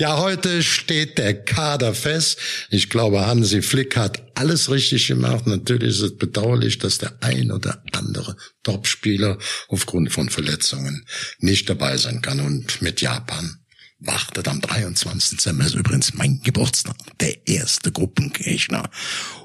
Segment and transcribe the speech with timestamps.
[0.00, 2.38] Ja, heute steht der Kader fest.
[2.70, 5.46] Ich glaube, Hansi Flick hat alles richtig gemacht.
[5.46, 9.36] Natürlich ist es bedauerlich, dass der ein oder andere Topspieler
[9.68, 11.04] aufgrund von Verletzungen
[11.40, 12.40] nicht dabei sein kann.
[12.40, 13.58] Und mit Japan
[13.98, 15.36] wartet am 23.
[15.36, 18.88] Dezember, ist übrigens mein Geburtstag, der erste Gruppengegner.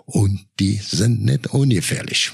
[0.05, 2.31] Und die sind nicht ungefährlich.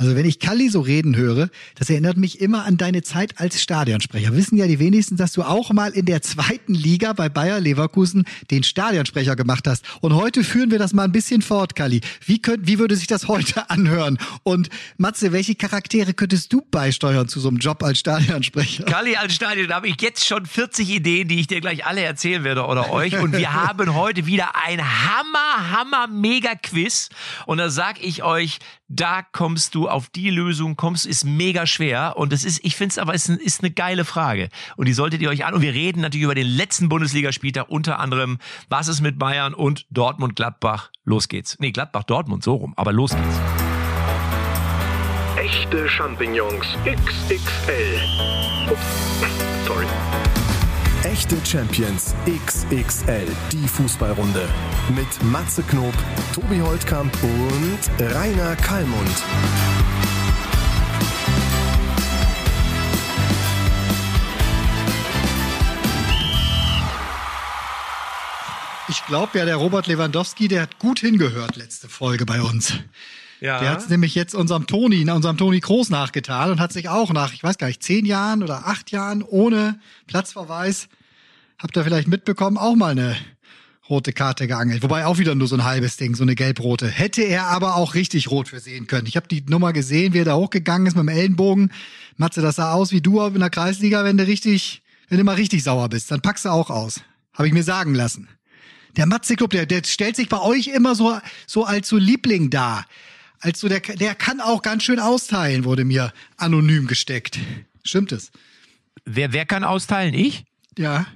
[0.00, 3.60] Also wenn ich Kalli so reden höre, das erinnert mich immer an deine Zeit als
[3.60, 4.34] Stadionsprecher.
[4.34, 8.24] Wissen ja die wenigsten, dass du auch mal in der zweiten Liga bei Bayer Leverkusen
[8.50, 9.84] den Stadionsprecher gemacht hast.
[10.00, 12.00] Und heute führen wir das mal ein bisschen fort, Kalli.
[12.24, 14.16] Wie, könnt, wie würde sich das heute anhören?
[14.42, 18.84] Und Matze, welche Charaktere könntest du beisteuern zu so einem Job als Stadionsprecher?
[18.84, 22.00] Kalli als Stadion, da habe ich jetzt schon 40 Ideen, die ich dir gleich alle
[22.00, 23.18] erzählen werde oder euch.
[23.18, 27.10] Und wir haben heute wieder ein Hammer, Hammer, Mega Quiz.
[27.44, 32.14] Und da sag ich euch, da kommst du auf die Lösung, kommst, ist mega schwer.
[32.16, 34.48] Und es ist, ich finde es aber, ist, ist eine geile Frage.
[34.76, 35.54] Und die solltet ihr euch an.
[35.54, 39.86] Und wir reden natürlich über den letzten Bundesligaspieltag, unter anderem, was ist mit Bayern und
[39.90, 40.90] Dortmund-Gladbach.
[41.04, 41.56] Los geht's.
[41.58, 42.74] Nee, Gladbach-Dortmund, so rum.
[42.76, 43.40] Aber los geht's.
[45.36, 48.00] Echte Champignons XXL.
[48.70, 48.82] Ups,
[49.66, 49.86] sorry.
[51.04, 54.46] Echte Champions XXL, die Fußballrunde.
[54.94, 55.94] Mit Matze Knob,
[56.34, 59.24] Tobi Holtkamp und Rainer Kallmund.
[68.90, 72.74] Ich glaube ja, der Robert Lewandowski, der hat gut hingehört letzte Folge bei uns.
[73.40, 73.58] Ja.
[73.60, 77.32] Der hat nämlich jetzt unserem Toni, unserem Toni Kroos nachgetan und hat sich auch nach,
[77.32, 80.88] ich weiß gar nicht, zehn Jahren oder acht Jahren ohne Platzverweis,
[81.58, 83.16] habt ihr vielleicht mitbekommen, auch mal eine
[83.88, 84.82] rote Karte geangelt.
[84.82, 86.86] Wobei auch wieder nur so ein halbes Ding, so eine gelb-rote.
[86.86, 89.06] Hätte er aber auch richtig rot für sehen können.
[89.06, 91.72] Ich habe die Nummer gesehen, wie er da hochgegangen ist mit dem Ellenbogen.
[92.16, 95.34] Matze, das sah aus wie du in der Kreisliga, wenn du richtig, wenn du mal
[95.34, 96.10] richtig sauer bist.
[96.10, 97.00] Dann packst du auch aus.
[97.34, 98.28] Habe ich mir sagen lassen.
[98.96, 102.50] Der Matze Club, der, der stellt sich bei euch immer so, so als so Liebling
[102.50, 102.86] dar.
[103.40, 107.38] Als so der, der kann auch ganz schön austeilen, wurde mir anonym gesteckt.
[107.82, 108.30] Stimmt es?
[109.04, 110.14] Wer, wer kann austeilen?
[110.14, 110.44] Ich?
[110.76, 111.06] Ja.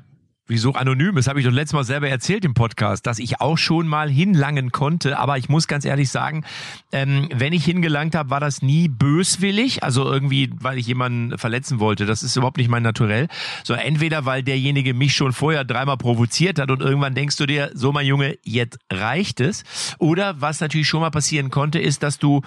[0.47, 1.15] Wieso anonym?
[1.15, 4.11] Das habe ich doch letztes Mal selber erzählt im Podcast, dass ich auch schon mal
[4.11, 5.19] hinlangen konnte.
[5.19, 6.45] Aber ich muss ganz ehrlich sagen,
[6.93, 9.83] ähm, wenn ich hingelangt habe, war das nie böswillig.
[9.83, 12.05] Also irgendwie, weil ich jemanden verletzen wollte.
[12.05, 13.29] Das ist überhaupt nicht mein Naturell.
[13.63, 17.71] So entweder, weil derjenige mich schon vorher dreimal provoziert hat und irgendwann denkst du dir,
[17.73, 19.65] so mein Junge, jetzt reicht es.
[19.97, 22.43] Oder was natürlich schon mal passieren konnte, ist, dass du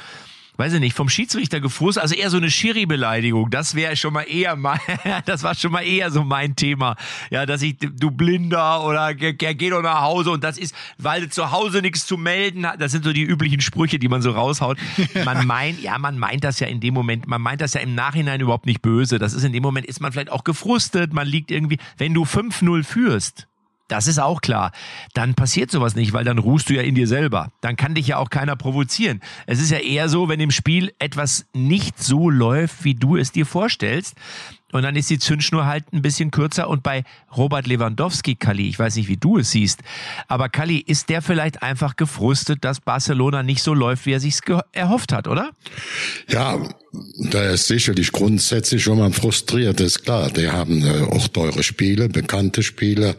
[0.57, 3.49] weiß ich nicht, vom Schiedsrichter gefrustet, also eher so eine Schiri-Beleidigung.
[3.49, 4.79] Das wäre schon mal eher mein,
[5.25, 6.95] das war schon mal eher so mein Thema.
[7.29, 11.21] Ja, dass ich, du Blinder oder geh, geh doch nach Hause und das ist, weil
[11.21, 12.81] du zu Hause nichts zu melden hat.
[12.81, 14.77] Das sind so die üblichen Sprüche, die man so raushaut.
[15.25, 17.95] Man meint, ja, man meint das ja in dem Moment, man meint das ja im
[17.95, 19.19] Nachhinein überhaupt nicht böse.
[19.19, 22.23] Das ist in dem Moment, ist man vielleicht auch gefrustet, man liegt irgendwie, wenn du
[22.23, 23.47] 5-0 führst,
[23.87, 24.71] das ist auch klar.
[25.13, 27.51] Dann passiert sowas nicht, weil dann ruhst du ja in dir selber.
[27.61, 29.21] Dann kann dich ja auch keiner provozieren.
[29.45, 33.31] Es ist ja eher so, wenn im Spiel etwas nicht so läuft, wie du es
[33.31, 34.15] dir vorstellst,
[34.73, 36.69] und dann ist die Zündschnur halt ein bisschen kürzer.
[36.69, 37.03] Und bei
[37.35, 39.81] Robert Lewandowski, Kali, ich weiß nicht, wie du es siehst,
[40.27, 44.39] aber Kali, ist der vielleicht einfach gefrustet, dass Barcelona nicht so läuft, wie er sich
[44.73, 45.51] erhofft hat, oder?
[46.27, 46.57] Ja,
[47.17, 50.31] da ist sicherlich grundsätzlich schon mal frustriert, ist klar.
[50.31, 53.15] Die haben äh, auch teure Spiele, bekannte Spiele.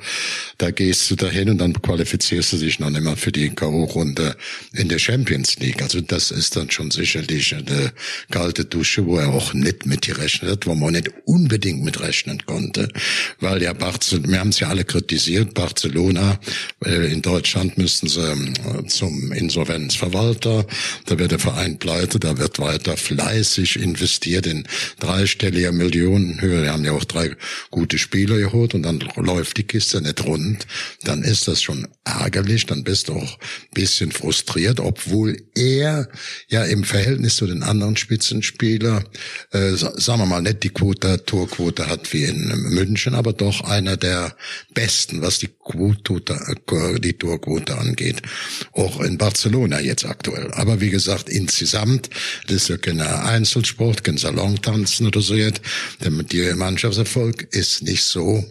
[0.58, 4.36] Da gehst du dahin und dann qualifizierst du dich noch mal für die K.O.-Runde
[4.72, 5.82] in der Champions League.
[5.82, 7.92] Also das ist dann schon sicherlich eine
[8.30, 12.44] kalte Dusche, wo er auch nicht mit gerechnet hat, wo man nicht unbedingt mit rechnen
[12.46, 12.88] konnte.
[13.40, 16.38] Weil ja Barcelona, wir haben es ja alle kritisiert, Barcelona,
[16.84, 20.66] äh, in Deutschland müssten sie äh, zum Insolvenzverwalter,
[21.06, 24.66] da wird der Verein pleite, da wird weiter fleißig investiert in
[25.00, 26.62] dreistelliger Millionenhöhe.
[26.62, 27.36] Wir haben ja auch drei
[27.70, 30.66] gute Spieler geholt und dann läuft die Kiste nicht rund.
[31.02, 33.38] Dann ist das schon ärgerlich, dann bist du auch
[33.74, 36.08] bisschen frustriert, obwohl er
[36.48, 39.04] ja im Verhältnis zu den anderen Spitzenspieler,
[39.52, 43.96] äh, sagen wir mal, nicht die Quote, Torquote hat wie in München, aber doch einer
[43.96, 44.36] der
[44.74, 48.22] besten, was die die Torquote angeht.
[48.72, 50.50] Auch in Barcelona jetzt aktuell.
[50.52, 52.10] Aber wie gesagt, insgesamt,
[52.46, 55.60] das ist ja keine Einzelsport, kein Salontanzen oder so jetzt.
[56.00, 58.44] Der Mannschaftserfolg ist nicht so,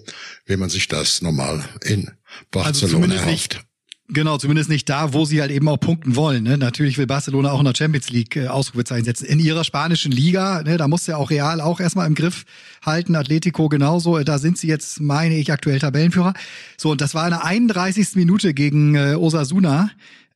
[0.46, 2.16] wie man sich das normal in also
[2.52, 3.67] Barcelona also erhofft.
[4.10, 6.44] Genau, zumindest nicht da, wo sie halt eben auch punkten wollen.
[6.44, 6.58] Ne?
[6.58, 9.26] Natürlich will Barcelona auch in der Champions League äh, Ausrufezeichen setzen.
[9.26, 12.46] In ihrer spanischen Liga, ne, da muss ja auch Real auch erstmal im Griff
[12.86, 14.18] halten, Atletico genauso.
[14.20, 16.34] Da sind sie jetzt, meine ich, aktuell Tabellenführer.
[16.78, 18.16] So, und das war in der 31.
[18.16, 19.92] Minute gegen äh, Osasuna.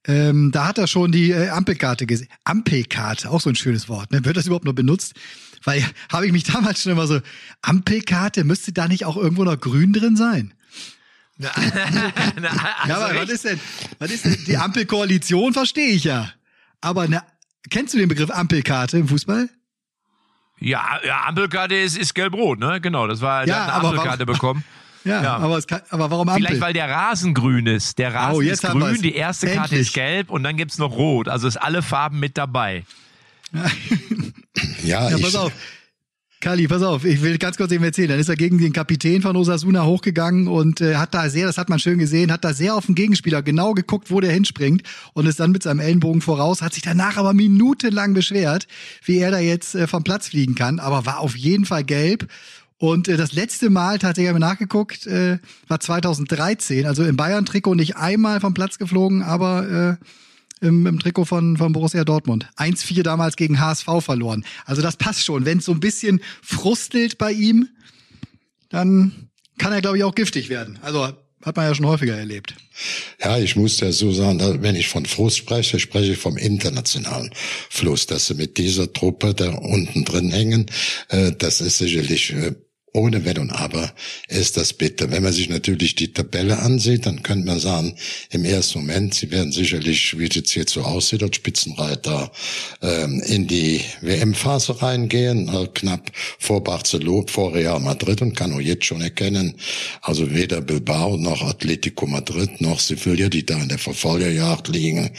[0.05, 2.27] Ähm, da hat er schon die äh, Ampelkarte gesehen.
[2.43, 4.11] Ampelkarte, auch so ein schönes Wort.
[4.11, 4.25] Ne?
[4.25, 5.13] Wird das überhaupt noch benutzt?
[5.63, 5.81] Weil
[6.11, 7.21] habe ich mich damals schon immer so,
[7.61, 10.53] Ampelkarte, müsste da nicht auch irgendwo noch grün drin sein?
[12.41, 13.59] Ja, ja aber was ist denn,
[13.99, 16.31] was ist denn, die Ampelkoalition verstehe ich ja.
[16.81, 17.23] Aber eine,
[17.69, 19.49] kennst du den Begriff Ampelkarte im Fußball?
[20.59, 22.79] Ja, ja Ampelkarte ist, ist gelb-rot, ne?
[22.81, 24.63] Genau, das war, ja, eine Ampelkarte bekommen.
[25.03, 26.45] Ja, ja, Aber, es kann, aber warum Ampel?
[26.45, 27.97] Vielleicht, weil der Rasen grün ist.
[27.97, 29.59] Der Rasen oh, ist grün, die erste Endlich.
[29.59, 31.27] Karte ist gelb und dann gibt's noch rot.
[31.27, 32.85] Also ist alle Farben mit dabei.
[34.83, 35.51] ja, ja, pass auf.
[36.41, 38.09] Kali, pass auf, ich will ganz kurz eben erzählen.
[38.09, 41.59] Dann ist er gegen den Kapitän von Osasuna hochgegangen und äh, hat da sehr, das
[41.59, 44.81] hat man schön gesehen, hat da sehr auf den Gegenspieler genau geguckt, wo der hinspringt
[45.13, 48.67] und ist dann mit seinem Ellenbogen voraus, hat sich danach aber minutenlang beschwert,
[49.05, 52.27] wie er da jetzt äh, vom Platz fliegen kann, aber war auf jeden Fall gelb.
[52.79, 55.37] Und äh, das letzte Mal, tatsächlich habe ich nachgeguckt, äh,
[55.67, 60.05] war 2013, also im Bayern-Trikot nicht einmal vom Platz geflogen, aber äh,
[60.61, 62.47] im, im Trikot von, von Borussia Dortmund.
[62.57, 64.45] 1-4 damals gegen HSV verloren.
[64.65, 65.45] Also das passt schon.
[65.45, 67.67] Wenn es so ein bisschen frustelt bei ihm,
[68.69, 70.79] dann kann er, glaube ich, auch giftig werden.
[70.81, 71.09] Also
[71.43, 72.55] hat man ja schon häufiger erlebt.
[73.21, 77.31] Ja, ich muss ja so sagen, wenn ich von Frust spreche, spreche ich vom internationalen
[77.69, 80.67] Fluss, dass sie mit dieser Truppe da unten drin hängen.
[81.09, 82.53] Äh, das ist sicherlich äh,
[82.93, 83.93] ohne Wenn und Aber
[84.27, 85.11] ist das bitter.
[85.11, 87.95] Wenn man sich natürlich die Tabelle ansieht, dann könnte man sagen,
[88.31, 92.31] im ersten Moment, sie werden sicherlich, wie es jetzt hier so aussieht, als Spitzenreiter
[92.81, 98.59] ähm, in die WM-Phase reingehen, äh, knapp vor Barcelona, vor Real Madrid und kann auch
[98.59, 99.55] jetzt schon erkennen,
[100.01, 105.11] also weder Bilbao noch Atletico Madrid noch Sevilla, die da in der Verfolgerjagd liegen,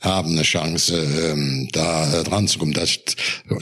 [0.00, 2.74] haben eine Chance, ähm, da dran zu kommen.
[2.74, 2.98] Das,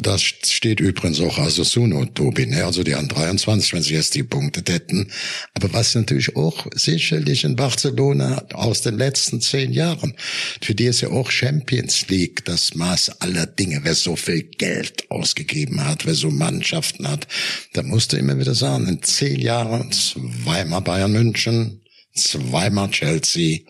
[0.00, 2.65] das steht übrigens auch Asasuno, Tobin, ne?
[2.65, 5.11] also die an 23 20, wenn sie jetzt die Punkte hätten.
[5.55, 10.15] Aber was natürlich auch sicherlich in Barcelona aus den letzten zehn Jahren,
[10.61, 13.81] für die ist ja auch Champions League das Maß aller Dinge.
[13.83, 17.27] Wer so viel Geld ausgegeben hat, wer so Mannschaften hat,
[17.75, 21.83] da musste immer wieder sagen, in zehn Jahren zweimal Bayern München,
[22.15, 23.61] zweimal Chelsea,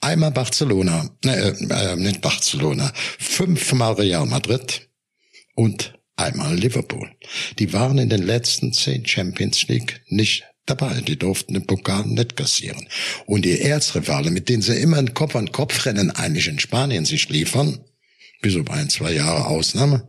[0.00, 4.88] einmal Barcelona, äh, äh, nicht Barcelona, fünfmal Real Madrid
[5.54, 7.10] und einmal Liverpool.
[7.58, 11.00] Die waren in den letzten zehn Champions League nicht dabei.
[11.00, 12.88] Die durften den Pokal nicht kassieren.
[13.26, 17.04] Und die Erzrivale, mit denen sie immer ein Kopf an Kopf rennen, eigentlich in Spanien
[17.04, 17.80] sich liefern,
[18.40, 20.08] bis auf ein, zwei Jahre Ausnahme,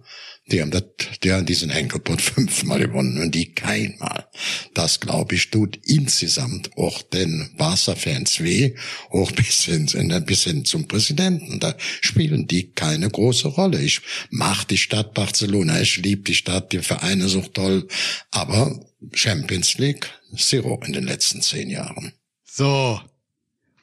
[0.51, 0.83] die haben das,
[1.23, 4.27] die haben diesen Henkelpot fünfmal gewonnen und die keinmal.
[4.73, 8.75] Das, glaube ich, tut insgesamt auch den Barca-Fans weh,
[9.09, 9.87] auch bis hin,
[10.25, 11.59] bis hin zum Präsidenten.
[11.59, 13.81] Da spielen die keine große Rolle.
[13.81, 17.87] Ich mag die Stadt Barcelona, ich liebe die Stadt, die Vereine so toll,
[18.31, 18.79] aber
[19.13, 20.07] Champions League,
[20.37, 22.13] Zero in den letzten zehn Jahren.
[22.43, 22.99] So,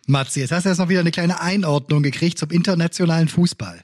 [0.06, 3.82] Matze, jetzt hast du erst noch wieder eine kleine Einordnung gekriegt zum internationalen Fußball.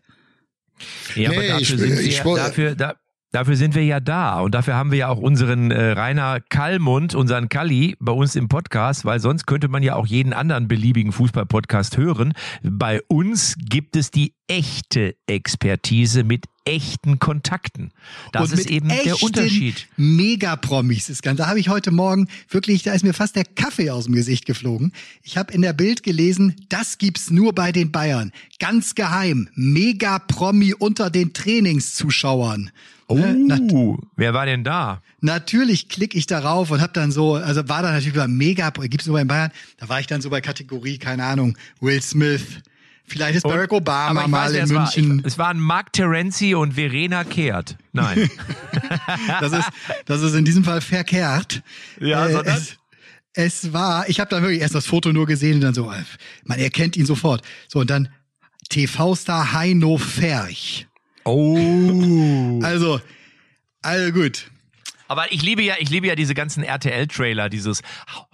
[1.15, 2.95] Ja, nee, aber dafür, ich, sind ich, wir, dafür, da,
[3.33, 7.15] dafür sind wir ja da und dafür haben wir ja auch unseren äh, Rainer Kallmund,
[7.15, 11.13] unseren Kalli, bei uns im Podcast, weil sonst könnte man ja auch jeden anderen beliebigen
[11.13, 12.33] Fußball-Podcast hören.
[12.63, 17.93] Bei uns gibt es die echte Expertise mit echten Kontakten.
[18.33, 19.89] Das ist eben der Unterschied.
[19.97, 21.39] Megapromis ist ganz.
[21.39, 24.45] Da habe ich heute Morgen wirklich, da ist mir fast der Kaffee aus dem Gesicht
[24.45, 24.93] geflogen.
[25.23, 28.33] Ich habe in der Bild gelesen, das gibt's nur bei den Bayern.
[28.59, 29.49] Ganz geheim.
[29.55, 32.71] Megapromi unter den Trainingszuschauern.
[33.11, 33.97] Oh, ne?
[34.17, 35.01] wer war denn da?
[35.21, 39.07] Natürlich klicke ich darauf und habe dann so, also war da natürlich wieder mega, gibt's
[39.07, 39.51] nur bei Bayern.
[39.79, 42.61] Da war ich dann so bei Kategorie, keine Ahnung, Will Smith,
[43.09, 45.11] Vielleicht ist Barack Obama und, mal weiß, in München.
[45.11, 45.19] War.
[45.21, 47.79] Ich, es waren Mark Terenzi und Verena Kehrt.
[47.93, 48.31] Nein.
[49.41, 49.69] das, ist,
[50.05, 51.63] das ist in diesem Fall verkehrt.
[52.01, 52.57] Ja, äh, sondern?
[52.57, 52.77] Es,
[53.33, 55.91] es war, ich habe dann wirklich erst das Foto nur gesehen und dann so,
[56.45, 57.43] man erkennt ihn sofort.
[57.67, 58.11] So, und dann
[58.69, 60.88] TV-Star Heino Ferch.
[61.31, 62.61] Oh.
[62.63, 63.01] Also,
[63.83, 64.51] also gut.
[65.09, 67.83] Aber ich liebe ja, ich liebe ja diese ganzen RTL-Trailer, dieses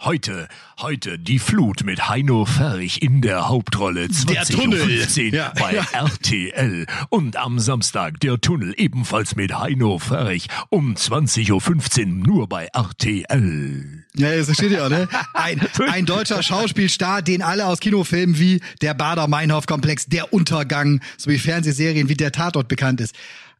[0.00, 0.48] heute,
[0.80, 5.52] heute die Flut mit Heino Ferch in der Hauptrolle 2015 ja.
[5.58, 5.86] bei ja.
[5.92, 12.66] RTL und am Samstag der Tunnel ebenfalls mit Heino Ferch um 20.15 Uhr nur bei
[12.72, 14.04] RTL.
[14.16, 15.08] Ja, das steht ja, ne?
[15.32, 22.08] Ein, ein deutscher Schauspielstar, den alle aus Kinofilmen wie der Bader-Meinhof-Komplex, der Untergang sowie Fernsehserien
[22.08, 23.14] wie der Tatort bekannt ist.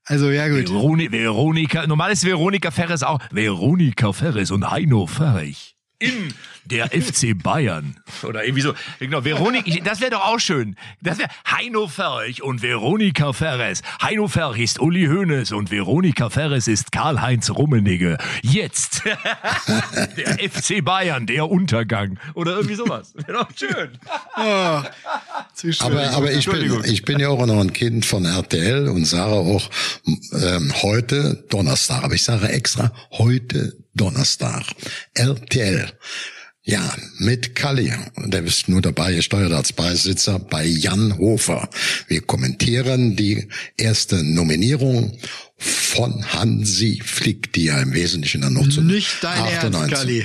[0.07, 0.69] Also ja gut.
[0.69, 6.35] Veroni Veronika, normal ist Veronika Ferres auch Veronika Ferres und Heino Ferch in
[6.65, 7.97] der FC Bayern.
[8.23, 8.75] Oder irgendwie so.
[8.99, 10.77] Genau, Veronika, das wäre doch auch schön.
[11.03, 13.83] Das wäre Heino Ferch und Veronika Ferres.
[14.01, 18.19] Heino Ferch ist Uli Hoeneß und Veronika Ferres ist Karl-Heinz Rummenigge.
[18.43, 19.03] Jetzt
[20.17, 22.19] der FC Bayern, der Untergang.
[22.35, 23.15] Oder irgendwie sowas.
[23.15, 23.91] Wäre doch schön.
[24.37, 24.83] Oh,
[25.81, 29.33] aber aber ich, bin, ich bin ja auch noch ein Kind von RTL und sage
[29.33, 29.71] auch
[30.33, 32.05] ähm, heute Donnerstag.
[32.05, 34.65] Aber ich sage extra heute Donnerstag.
[35.15, 35.93] RTL
[36.67, 37.93] Ja, mit Kalli.
[38.17, 41.69] Der ist nur dabei, er steuert als Beisitzer bei Jan Hofer.
[42.09, 45.13] Wir kommentieren die erste Nominierung
[45.59, 50.25] von Hansi Flick, die ja im Wesentlichen dann noch zu Nicht dein Ernst, Kalli.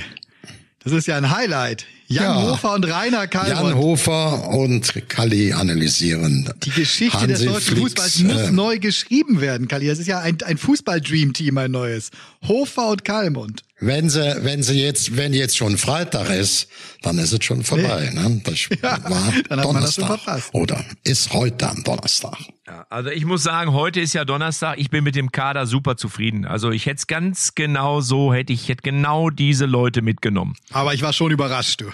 [0.82, 1.84] Das ist ja ein Highlight.
[2.06, 2.42] Jan ja.
[2.42, 3.68] Hofer und Rainer Kalmund.
[3.68, 6.50] Jan Hofer und Kalli analysieren.
[6.64, 9.88] Die Geschichte Hansi des deutschen Fußballs muss äh, neu geschrieben werden, Kalli.
[9.88, 12.10] Das ist ja ein, ein Fußball-Dream-Team, ein neues.
[12.48, 13.62] Hofer und Kalmund.
[13.80, 16.68] Wenn sie, wenn sie jetzt, wenn jetzt schon Freitag ist,
[17.00, 18.10] dann ist es schon vorbei.
[18.12, 18.28] Nee.
[18.28, 18.40] Ne?
[18.44, 20.20] Das ja, war dann Donnerstag.
[20.52, 22.36] Oder ist heute am Donnerstag.
[22.66, 24.78] Ja, also ich muss sagen, heute ist ja Donnerstag.
[24.78, 26.44] Ich bin mit dem Kader super zufrieden.
[26.44, 30.56] Also ich hätte es ganz genau so, hätte ich hätte genau diese Leute mitgenommen.
[30.72, 31.86] Aber ich war schon überrascht, du.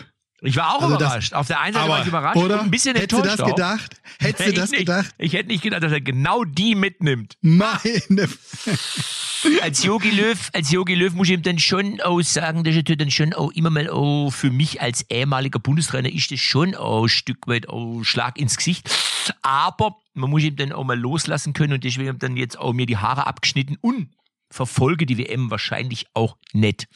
[0.43, 1.33] Ich war auch also überrascht.
[1.33, 2.57] Das, Auf der einen Seite war ich überrascht oder?
[2.57, 3.39] und ein bisschen Hättest enttäuscht.
[3.39, 3.57] Hättest du das auch.
[3.57, 4.03] gedacht?
[4.21, 4.81] Hättest du das nicht.
[4.81, 5.15] gedacht?
[5.19, 7.37] Ich hätte nicht gedacht, dass er genau die mitnimmt.
[7.41, 8.29] Meine.
[9.63, 12.83] als Yogi Löw, als Yogi Löw muss ich ihm dann schon auch sagen, dass er
[12.83, 17.05] dann schon auch immer mal auch für mich als ehemaliger Bundestrainer ist das schon auch
[17.05, 18.91] ein Stück weit auch Schlag ins Gesicht.
[19.43, 22.87] Aber man muss ihm dann auch mal loslassen können und deswegen dann jetzt auch mir
[22.87, 24.09] die Haare abgeschnitten und
[24.51, 26.87] verfolge die WM wahrscheinlich auch nett.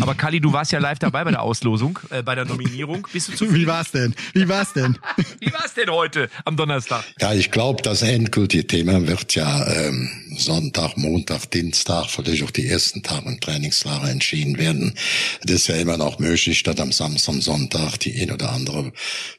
[0.00, 3.06] Aber Kali, du warst ja live dabei bei der Auslosung, äh, bei der Nominierung.
[3.12, 3.54] Bist du zufrieden?
[3.62, 4.14] Wie war's denn?
[4.32, 4.98] Wie war's denn?
[5.40, 7.04] Wie war's denn heute am Donnerstag?
[7.20, 12.66] Ja, ich glaube, das endgültige Thema wird ja ähm, Sonntag, Montag, Dienstag, vielleicht auch die
[12.66, 14.94] ersten Tage im Trainingslager entschieden werden.
[15.42, 18.92] Das ist ja immer noch möglich, dass am Samstag, Sonntag die ein oder andere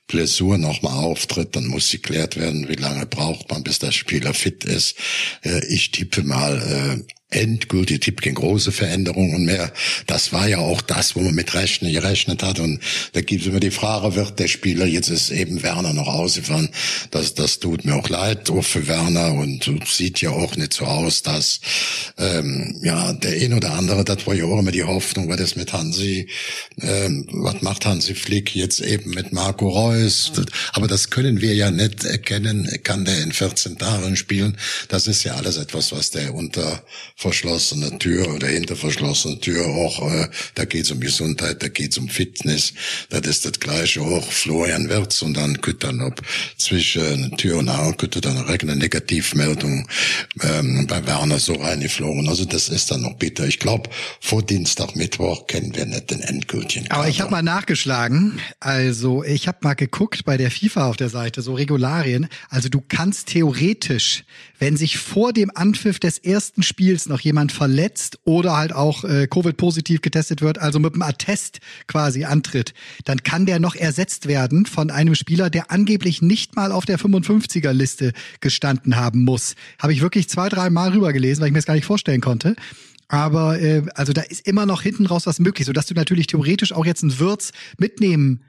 [0.07, 1.55] Blessur nochmal auftritt.
[1.55, 4.95] Dann muss sie klärt werden, wie lange braucht man, bis der Spieler fit ist.
[5.43, 9.71] Äh, ich tippe mal äh, endgültig Tipp gegen große Veränderungen mehr.
[10.07, 12.59] Das war ja auch das, wo man mit rechnen, gerechnet hat.
[12.59, 12.79] Und
[13.13, 16.69] da gibt es immer die Frage, wird der Spieler, jetzt ist eben Werner noch ausgefahren,
[17.12, 20.83] das, das tut mir auch leid, auch für Werner und sieht ja auch nicht so
[20.84, 21.60] aus, dass
[22.18, 25.56] ähm, ja der ein oder andere, das war ja auch immer die Hoffnung, weil das
[25.56, 26.28] mit Hansi,
[26.82, 30.32] ähm, was macht Hansi Flick jetzt eben mit Marco Reus?
[30.74, 34.58] Aber das können wir ja nicht erkennen, kann der in 14 Tagen spielen.
[34.88, 36.84] Das ist ja alles etwas, was der unter
[37.16, 42.10] verschlossene Tür oder hinter verschlossene Tür auch, äh, da geht's um Gesundheit, da geht's um
[42.10, 42.74] Fitness,
[43.10, 46.22] das ist das gleiche auch Florian Wirtz und dann könnte dann ob
[46.58, 49.88] zwischen Tür und Auge könnte dann eine Negativmeldung
[50.42, 52.27] ähm, bei Werner so reingeflogen.
[52.27, 53.46] Also das ist dann noch bitter.
[53.48, 53.89] Ich glaube,
[54.20, 56.89] vor Dienstag, Mittwoch kennen wir nicht den endgültigen.
[56.92, 58.39] Aber ich habe mal nachgeschlagen.
[58.60, 62.27] Also ich habe mal geguckt bei der FIFA auf der Seite, so Regularien.
[62.50, 64.24] Also du kannst theoretisch,
[64.60, 69.27] wenn sich vor dem Anpfiff des ersten Spiels noch jemand verletzt oder halt auch äh,
[69.27, 72.74] Covid-positiv getestet wird, also mit einem Attest quasi antritt,
[73.06, 77.00] dann kann der noch ersetzt werden von einem Spieler, der angeblich nicht mal auf der
[77.00, 79.56] 55er-Liste gestanden haben muss.
[79.80, 82.55] Habe ich wirklich zwei, drei Mal rübergelesen, weil ich mir das gar nicht vorstellen konnte.
[83.08, 86.74] Aber äh, also da ist immer noch hinten raus was möglich, sodass du natürlich theoretisch
[86.74, 88.43] auch jetzt einen Würz mitnehmen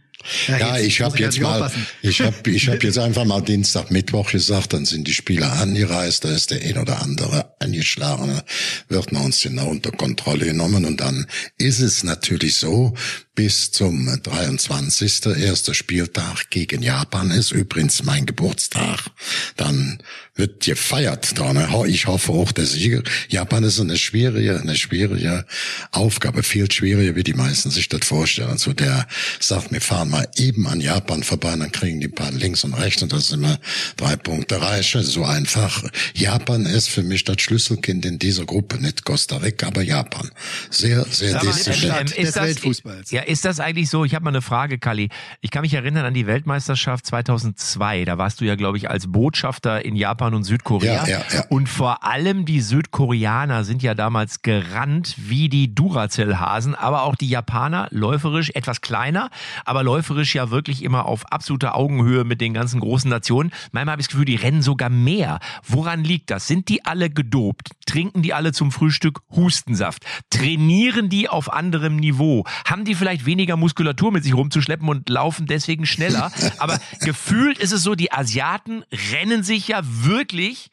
[0.48, 1.70] ja, ja ich habe jetzt mal,
[2.02, 6.24] ich habe ich hab jetzt einfach mal Dienstag, Mittwoch gesagt, dann sind die Spieler angereist,
[6.24, 8.42] da ist der ein oder andere angeschlagene,
[8.88, 11.26] wird man uns genau unter Kontrolle genommen und dann
[11.58, 12.94] ist es natürlich so,
[13.34, 15.26] bis zum 23.
[15.26, 19.10] erster Spieltag gegen Japan ist übrigens mein Geburtstag.
[19.56, 19.98] Dann
[20.36, 21.52] wird gefeiert da.
[21.52, 21.68] Ne?
[21.86, 23.02] Ich hoffe auch der Sieger.
[23.28, 25.46] Japan ist eine schwierige, eine schwierige
[25.92, 28.50] Aufgabe, viel schwieriger, wie die meisten sich das vorstellen.
[28.50, 29.06] Also der
[29.40, 33.02] sagt, wir fahren mal eben an Japan vorbei, dann kriegen die paar links und rechts
[33.02, 33.58] und das sind immer
[33.96, 35.02] drei Punkte reiche.
[35.02, 35.84] So einfach.
[36.14, 40.30] Japan ist für mich das Schlüsselkind in dieser Gruppe, nicht Costa Rica, aber Japan.
[40.70, 42.16] Sehr, sehr diszipliniert.
[42.16, 43.10] Des Weltfußballs.
[43.10, 44.04] Ja, ist das eigentlich so?
[44.04, 45.08] Ich habe mal eine Frage, Kali.
[45.40, 48.04] Ich kann mich erinnern an die Weltmeisterschaft 2002.
[48.04, 51.06] Da warst du ja, glaube ich, als Botschafter in Japan und Südkorea.
[51.06, 51.44] Ja, ja, ja.
[51.48, 57.28] Und vor allem die Südkoreaner sind ja damals gerannt wie die Duracell-Hasen, aber auch die
[57.28, 59.30] Japaner läuferisch etwas kleiner,
[59.64, 63.52] aber läuferisch ja wirklich immer auf absoluter Augenhöhe mit den ganzen großen Nationen.
[63.72, 65.40] Manchmal habe ich das Gefühl, die rennen sogar mehr.
[65.66, 66.46] Woran liegt das?
[66.46, 67.70] Sind die alle gedopt?
[67.86, 70.04] Trinken die alle zum Frühstück Hustensaft?
[70.30, 72.44] Trainieren die auf anderem Niveau?
[72.64, 76.32] Haben die vielleicht vielleicht weniger Muskulatur mit sich rumzuschleppen und laufen deswegen schneller.
[76.58, 80.70] Aber gefühlt ist es so, die Asiaten rennen sich ja wirklich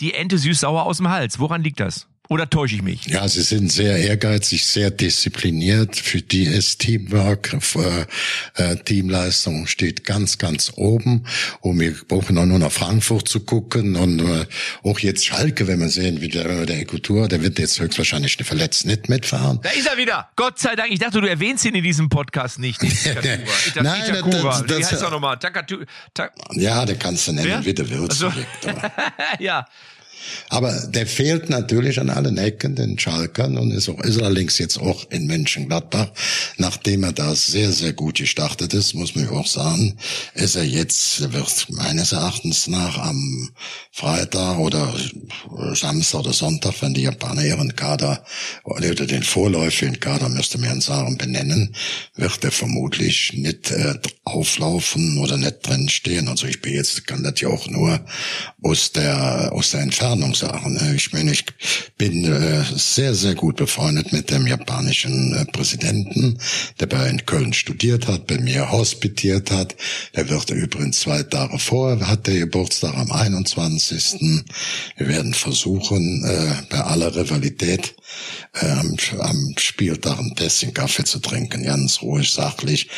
[0.00, 1.38] die Ente süß-sauer aus dem Hals.
[1.38, 2.09] Woran liegt das?
[2.30, 3.06] Oder täusche ich mich?
[3.06, 5.96] Ja, sie sind sehr ehrgeizig, sehr diszipliniert.
[5.96, 8.06] Für die ist Teamwork, äh,
[8.54, 11.26] äh, Teamleistung steht ganz, ganz oben.
[11.60, 13.96] Und wir brauchen auch nur nach Frankfurt zu gucken.
[13.96, 14.46] Und äh,
[14.84, 18.86] auch jetzt Schalke, wenn wir sehen, wie der, der Ekutur, der wird jetzt höchstwahrscheinlich verletzt
[18.86, 19.58] nicht mitfahren.
[19.64, 20.30] Da ist er wieder.
[20.36, 20.92] Gott sei Dank.
[20.92, 22.80] Ich dachte, du erwähnst ihn in diesem Podcast nicht.
[23.74, 24.50] Nein, Itakura.
[24.50, 25.36] Das, das, das, heißt auch nochmal.
[25.36, 25.78] Takatu,
[26.52, 28.22] ja, der kannst du nennen, wie du willst.
[28.22, 28.32] Also,
[29.40, 29.66] ja.
[30.48, 34.78] Aber der fehlt natürlich an allen Ecken, den Schalkern, und ist, auch, ist allerdings jetzt
[34.78, 36.10] auch in Mönchengladbach.
[36.56, 39.96] Nachdem er da sehr, sehr gut gestartet ist, muss man auch sagen,
[40.34, 43.50] ist er jetzt, wird meines Erachtens nach am
[43.90, 44.94] Freitag oder
[45.74, 48.24] Samstag oder Sonntag, wenn die Japaner ihren Kader
[48.64, 51.74] oder den vorläufigen Kader, müsste man sagen, benennen,
[52.14, 56.28] wird er vermutlich nicht äh, auflaufen oder nicht drin stehen.
[56.28, 58.00] Also ich bin jetzt, kann das ja auch nur
[58.62, 60.74] aus der, aus der Entfernung Entfernungssachen.
[60.74, 60.94] Ne?
[60.96, 61.44] Ich meine, ich
[61.96, 66.38] bin äh, sehr, sehr gut befreundet mit dem japanischen äh, Präsidenten,
[66.80, 69.76] der bei in Köln studiert hat, bei mir hospitiert hat.
[70.16, 74.42] Der wird übrigens zwei Tage vor, hat der Geburtstag am 21.
[74.96, 77.94] Wir werden versuchen, äh, bei aller Rivalität
[78.54, 82.88] äh, am, am Spieltag ein Tässchen Kaffee zu trinken, ganz ruhig, sachlich.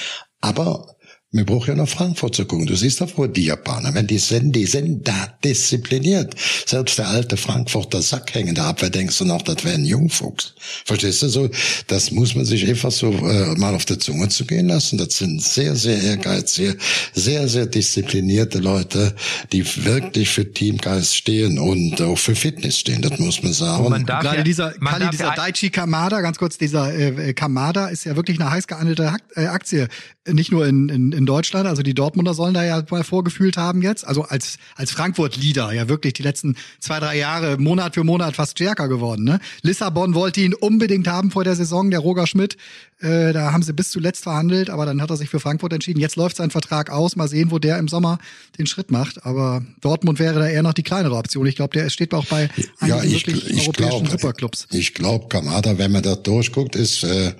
[0.40, 0.96] Aber
[1.34, 2.66] wir brauchen ja nach Frankfurt zu gucken.
[2.66, 6.34] Du siehst doch wohl die Japaner, wenn die sind, die sind da diszipliniert.
[6.66, 9.86] Selbst der alte Frankfurter Sack hängen da ab, wer denkst du noch, das wäre ein
[9.86, 10.52] Jungfuchs.
[10.84, 11.48] Verstehst du so?
[11.86, 14.98] Das muss man sich einfach so äh, mal auf der Zunge zu gehen lassen.
[14.98, 16.76] Das sind sehr, sehr ehrgeizige,
[17.14, 19.14] sehr, sehr disziplinierte Leute,
[19.52, 23.00] die wirklich für Teamgeist stehen und auch für Fitness stehen.
[23.00, 23.86] Das muss man sagen.
[23.86, 27.86] Und man darf Gerade ja, dieser, Kali, dieser Daichi Kamada, ganz kurz, dieser äh, Kamada
[27.86, 29.88] ist ja wirklich eine heiß gehandelte äh, Aktie.
[30.28, 31.66] Nicht nur in, in in Deutschland.
[31.66, 34.06] Also die Dortmunder sollen da ja mal vorgefühlt haben jetzt.
[34.06, 38.52] Also als, als Frankfurt-Leader ja wirklich die letzten zwei, drei Jahre Monat für Monat fast
[38.52, 39.24] stärker geworden.
[39.24, 39.40] Ne?
[39.62, 42.56] Lissabon wollte ihn unbedingt haben vor der Saison, der Roger Schmidt.
[43.02, 45.98] Äh, da haben sie bis zuletzt verhandelt, aber dann hat er sich für Frankfurt entschieden.
[45.98, 47.16] Jetzt läuft sein Vertrag aus.
[47.16, 48.18] Mal sehen, wo der im Sommer
[48.58, 49.26] den Schritt macht.
[49.26, 51.46] Aber Dortmund wäre da eher noch die kleinere Option.
[51.46, 52.48] Ich glaube, der steht auch bei
[52.86, 54.68] ja, ich, ich europäischen glaub, Superclubs.
[54.70, 57.32] Ich glaube, Kamada, wenn man da durchguckt, ist äh,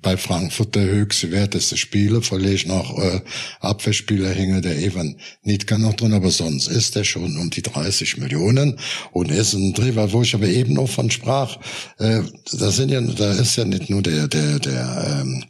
[0.00, 2.22] bei Frankfurt der höchste werteste Spieler.
[2.22, 3.20] Verlegt noch äh,
[3.60, 8.18] Abwehrspieler hänge der Evan Nitka noch drin, aber sonst ist er schon um die 30
[8.18, 8.78] Millionen
[9.12, 11.58] und ist ein Drehwahl, wo ich aber eben noch von sprach.
[11.98, 12.22] Äh,
[12.52, 15.44] da sind ja, da ist ja nicht nur der der der ähm,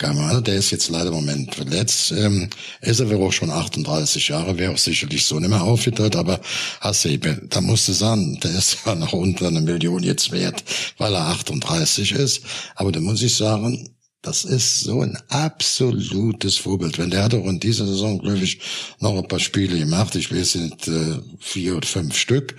[0.00, 2.10] Gamal, der ist jetzt leider im Moment verletzt.
[2.12, 2.48] Ähm,
[2.80, 6.40] ist aber auch schon 38 Jahre, wäre auch sicherlich so nicht mehr aufgeteilt, aber
[6.80, 10.32] hast du eben, da musst du sagen, der ist ja noch unter einer Million jetzt
[10.32, 10.64] wert,
[10.96, 12.40] weil er 38 ist.
[12.76, 13.90] Aber da muss ich sagen,
[14.22, 16.98] das ist so ein absolutes Vorbild.
[16.98, 18.60] Wenn der hat auch in dieser Saison, glaube ich,
[18.98, 20.14] noch ein paar Spiele gemacht.
[20.14, 22.54] Ich weiß nicht, äh, vier oder fünf Stück.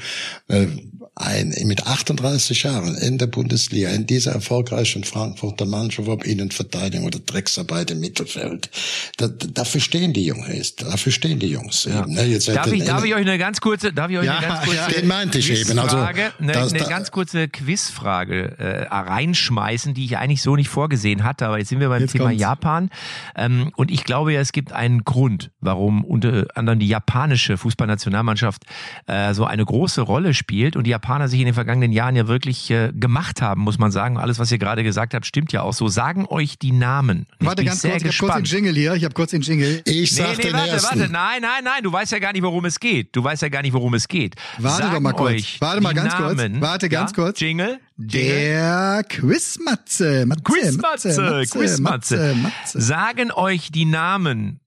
[1.13, 7.19] Ein, mit 38 Jahren in der Bundesliga, in dieser erfolgreichen Frankfurter Mannschaft, ob Innenverteidigung oder
[7.19, 8.69] Drecksarbeit im Mittelfeld.
[9.17, 12.00] Da, dafür stehen die Jungs, dafür stehen die Jungs ja.
[12.00, 12.13] eben.
[12.13, 12.24] Ne?
[12.28, 14.63] Jetzt darf, ich, darf ich euch eine ganz kurze, darf ich euch ja, eine ganz
[14.63, 15.80] kurze ja, den meinte ich eben.
[15.80, 21.45] Also, eine, eine ganz kurze Quizfrage äh, reinschmeißen, die ich eigentlich so nicht vorgesehen hatte,
[21.45, 22.39] aber jetzt sind wir beim jetzt Thema kommt's.
[22.39, 22.89] Japan.
[23.36, 28.63] Ähm, und ich glaube ja, es gibt einen Grund, warum unter anderem die japanische Fußballnationalmannschaft
[29.08, 32.28] äh, so eine große Rolle spielt und die Japaner sich in den vergangenen Jahren ja
[32.28, 34.18] wirklich äh, gemacht haben, muss man sagen.
[34.18, 35.88] Alles, was ihr gerade gesagt habt, stimmt ja auch so.
[35.88, 37.26] Sagen euch die Namen.
[37.40, 38.14] Ich warte ganz kurz, gespannt.
[38.14, 38.94] ich habe kurz den Jingle hier.
[38.94, 39.82] Ich habe kurz den Jingle.
[39.86, 41.00] Ich sag nee, nee, den warte, ersten.
[41.00, 41.12] warte.
[41.12, 41.84] Nein, nein, nein.
[41.84, 43.16] Du weißt ja gar nicht, worum es geht.
[43.16, 44.36] Du weißt ja gar nicht, worum es geht.
[44.60, 45.44] Warte Sagen doch mal kurz.
[45.60, 46.62] Warte mal ganz Namen, kurz.
[46.62, 47.16] Warte ganz ja?
[47.16, 47.40] kurz.
[47.40, 47.80] Jingle.
[47.98, 50.26] Der Quizmatze.
[50.26, 52.36] Matze, Quizmatze, Matze, Quizmatze.
[52.66, 54.60] Sagen euch die Namen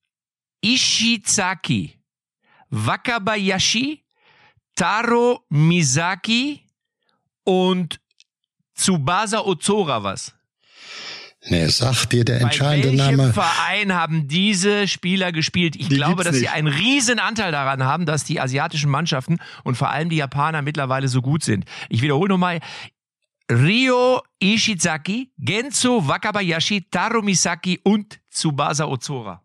[0.63, 1.99] Ishizaki,
[2.71, 4.04] Wakabayashi,
[4.75, 6.63] Taro Misaki
[7.45, 8.01] und
[8.75, 10.33] Tsubasa Ozora was?
[11.47, 13.33] Nee, sagt dir der entscheidende Bei welchem Name.
[13.35, 15.77] Verein haben diese Spieler gespielt?
[15.77, 16.53] Ich Die glaube, dass sie nicht.
[16.53, 21.07] einen riesen Anteil daran haben, dass die asiatischen Mannschaften und vor allem die Japaner mittlerweile
[21.09, 21.67] so gut sind.
[21.91, 22.61] Ich wiederhole nochmal.
[23.53, 29.43] Ryo Ishizaki, Genzo Wakabayashi, Taro Misaki und Tsubasa Ozora.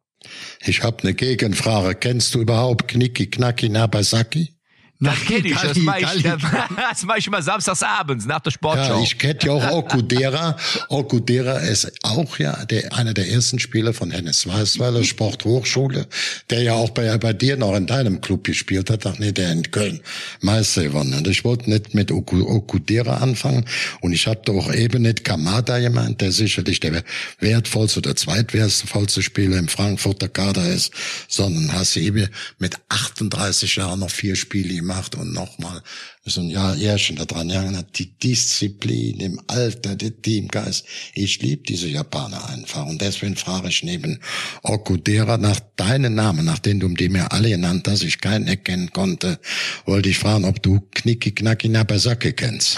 [0.61, 1.95] Ich habe eine Gegenfrage.
[1.95, 4.53] Kennst du überhaupt Knicki Knacki Nabasaki?
[5.01, 5.55] Das kenne ich.
[5.55, 8.97] Das mache ich, das mach ich immer samstags abends nach der Sportschau.
[8.97, 10.57] Ja, ich kenne ja auch Okudera.
[10.89, 16.05] Okudera ist auch ja der, einer der ersten Spieler von Hennes Weißweiler Sporthochschule,
[16.49, 19.05] der ja auch bei, bei dir noch in deinem Club gespielt hat.
[19.05, 20.01] Ach nee, der in Köln
[20.41, 21.13] Meister gewonnen.
[21.13, 23.65] Und ich wollte nicht mit Oku, Okudera anfangen
[24.01, 27.03] und ich hatte auch eben nicht Kamada jemand, der sicherlich der
[27.39, 30.91] wertvollste oder zweitwertvollste Spieler im Frankfurter Kader ist,
[31.29, 35.81] sondern Hasebe mit 38 Jahren noch vier Spiele gemacht und nochmal
[36.25, 37.97] so ein Jahr Jährchen da dran gegangen hat.
[37.97, 40.85] Die Disziplin im Alter, der Teamgeist.
[41.13, 42.85] Ich liebe diese Japaner einfach.
[42.85, 44.19] Und deswegen frage ich neben
[44.63, 48.91] Okudera nach deinen Namen, nach denen du die mir alle genannt hast, ich keinen erkennen
[48.91, 49.39] konnte,
[49.85, 52.77] wollte ich fragen, ob du Knicki Knacki Nabasake kennst.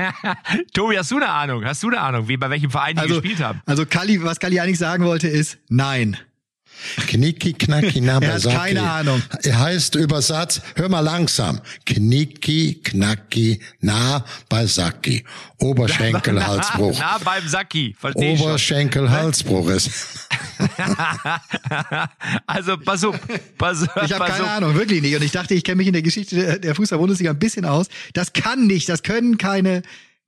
[0.72, 1.64] Tobi, hast du eine Ahnung?
[1.64, 3.60] Hast du eine Ahnung, wie bei welchem Verein die Also, gespielt haben?
[3.66, 6.16] also Kali, was Kali eigentlich sagen wollte, ist nein.
[7.06, 8.48] Knicki Knacki Nabasaki.
[8.48, 9.22] Er hat keine Ahnung.
[9.42, 11.60] Er heißt übersetzt, hör mal langsam.
[11.86, 15.24] Knicki Knacki Nabasaki.
[15.58, 16.96] Oberschenkel, Halsbruch.
[16.98, 18.48] Na, beim Sacki, verstehe ich schon.
[18.48, 19.90] Oberschenkel, Halsbruch ist.
[22.46, 23.16] also pass auf,
[23.58, 24.50] pass, Ich habe keine auf.
[24.50, 25.14] Ahnung, wirklich nicht.
[25.14, 27.86] Und ich dachte, ich kenne mich in der Geschichte der, der Fußball-Bundesliga ein bisschen aus.
[28.12, 29.82] Das kann nicht, das können keine,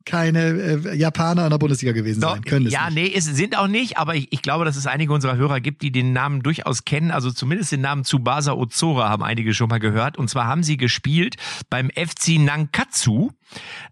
[0.04, 2.44] keine äh, Japaner in der Bundesliga gewesen Doch, sein.
[2.44, 2.94] Können ja, nicht.
[2.94, 5.82] nee, es sind auch nicht, aber ich, ich glaube, dass es einige unserer Hörer gibt,
[5.82, 7.10] die den Namen durchaus kennen.
[7.10, 10.18] Also zumindest den Namen Tsubasa Ozora haben einige schon mal gehört.
[10.18, 11.36] Und zwar haben sie gespielt
[11.70, 13.30] beim FC Nankatsu.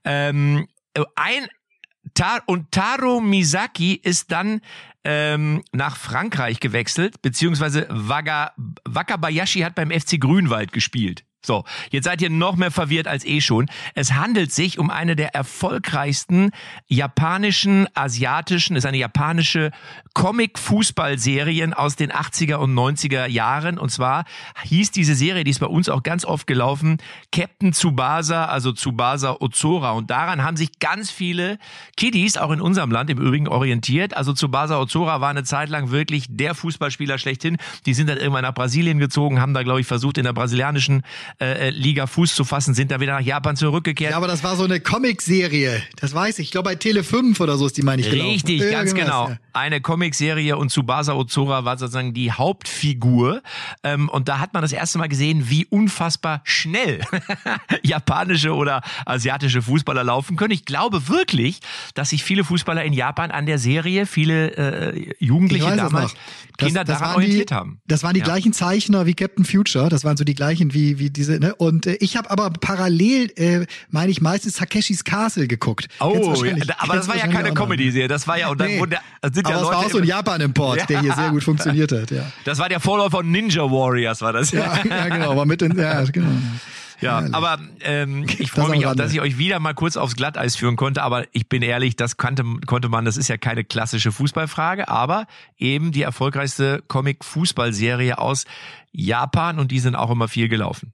[0.04, 0.66] Ähm,
[1.14, 1.46] ein
[2.14, 4.60] Ta und Taro Misaki ist dann
[5.04, 8.52] ähm, nach Frankreich gewechselt, beziehungsweise Waga,
[8.84, 11.24] Wakabayashi hat beim FC Grünwald gespielt.
[11.44, 13.68] So, jetzt seid ihr noch mehr verwirrt als eh schon.
[13.94, 16.52] Es handelt sich um eine der erfolgreichsten
[16.86, 19.72] japanischen, asiatischen, ist eine japanische
[20.14, 23.78] Comic-Fußballserien aus den 80er und 90er Jahren.
[23.78, 24.24] Und zwar
[24.62, 26.98] hieß diese Serie, die ist bei uns auch ganz oft gelaufen,
[27.32, 29.92] Captain Tsubasa, also Tsubasa Ozora.
[29.92, 31.58] Und daran haben sich ganz viele
[31.96, 34.16] Kiddies, auch in unserem Land im Übrigen, orientiert.
[34.16, 37.56] Also Tsubasa Ozora war eine Zeit lang wirklich der Fußballspieler schlechthin.
[37.86, 41.02] Die sind dann irgendwann nach Brasilien gezogen, haben da, glaube ich, versucht, in der brasilianischen
[41.40, 44.10] äh, Liga Fuß zu fassen, sind da wieder nach Japan zurückgekehrt.
[44.12, 45.82] Ja, aber das war so eine Comic-Serie.
[46.00, 46.46] Das weiß ich.
[46.46, 48.30] Ich glaube, bei Tele 5 oder so ist die, meine ich, gelaufen.
[48.30, 49.28] Richtig, ganz Irgendwas, genau.
[49.30, 49.38] ja.
[49.54, 53.42] Eine Comicserie und Tsubasa Ozora war sozusagen die Hauptfigur.
[53.82, 57.00] Ähm, und da hat man das erste Mal gesehen, wie unfassbar schnell
[57.82, 60.52] japanische oder asiatische Fußballer laufen können.
[60.52, 61.60] Ich glaube wirklich,
[61.94, 66.12] dass sich viele Fußballer in Japan an der Serie, viele äh, Ich Jugendliche damals.
[66.12, 66.20] Das-
[66.58, 67.80] Kinder das daran orientiert die, haben.
[67.86, 68.24] Das waren die Ja.
[68.26, 69.88] gleichen Zeichner wie Captain Future.
[69.88, 71.54] Das waren so die gleichen wie, wie diese, ne?
[71.54, 75.86] Und äh, ich habe aber parallel, äh, meine ich, meistens Takeshis Castle geguckt.
[76.00, 77.54] Oh, ja, aber das war ja keine noch.
[77.54, 78.80] Comedy-Serie, das war ja, und dann Nee.
[78.80, 80.86] wurde, das sind ja aber es Leute, war auch so ein Japan-Import, Ja.
[80.86, 82.24] der hier sehr gut funktioniert hat, ja.
[82.44, 84.50] das war der Vorläufer von Ninja Warriors, war das.
[84.50, 86.30] Ja, ja genau, aber mit den, ja, genau.
[87.00, 90.14] Ja, aber ähm, ich Das freue mich auch, dass ich euch wieder mal kurz aufs
[90.14, 91.02] Glatteis führen konnte.
[91.02, 95.26] Aber ich bin ehrlich, das kannte, konnte man, das ist ja keine klassische Fußballfrage, aber
[95.58, 98.44] eben die erfolgreichste Comic-Fußballserie aus
[98.92, 100.92] Japan und die sind auch immer viel gelaufen.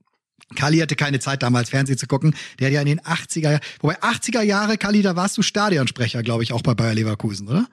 [0.55, 2.35] Kali hatte keine Zeit damals Fernsehen zu gucken.
[2.59, 6.23] Der hat ja in den 80er Jahren, wobei 80er Jahre, Kali, da warst du Stadionsprecher,
[6.23, 7.67] glaube ich, auch bei Bayer Leverkusen, oder?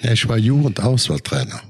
[0.00, 1.60] Ja, ich war Jugendauswahltrainer.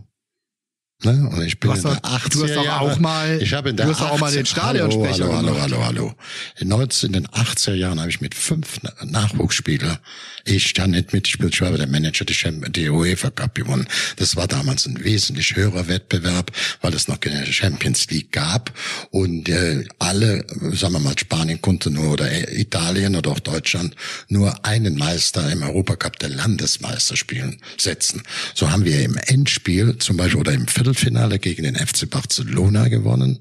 [1.05, 1.31] Ne?
[1.33, 3.41] Und ich bin Du hast in der doch- 80er du hast doch Jahre, auch mal-
[3.41, 5.61] ich habe in der du hast doch auch mal den 80 Stadionsprecher hallo, hallo, hallo,
[5.61, 6.15] hallo, hallo.
[6.59, 10.01] In 19, in den 80er Jahren habe ich mit fünf Na- Nachwuchsspieler,
[10.45, 13.87] ich stand nicht mitgespielt, ich war aber der Manager Champions, der UEFA Cup gewonnen.
[14.17, 18.73] Das war damals ein wesentlich höherer Wettbewerb, weil es noch keine Champions League gab
[19.13, 23.95] und äh, alle, sagen wir mal, Spanien konnte nur oder äh, Italien oder auch Deutschland
[24.29, 28.25] nur einen Meister im Europacup der Landesmeister spielen setzen.
[28.55, 33.41] So haben wir im Endspiel zum Beispiel oder im Viertelfinale gegen den FC Barcelona gewonnen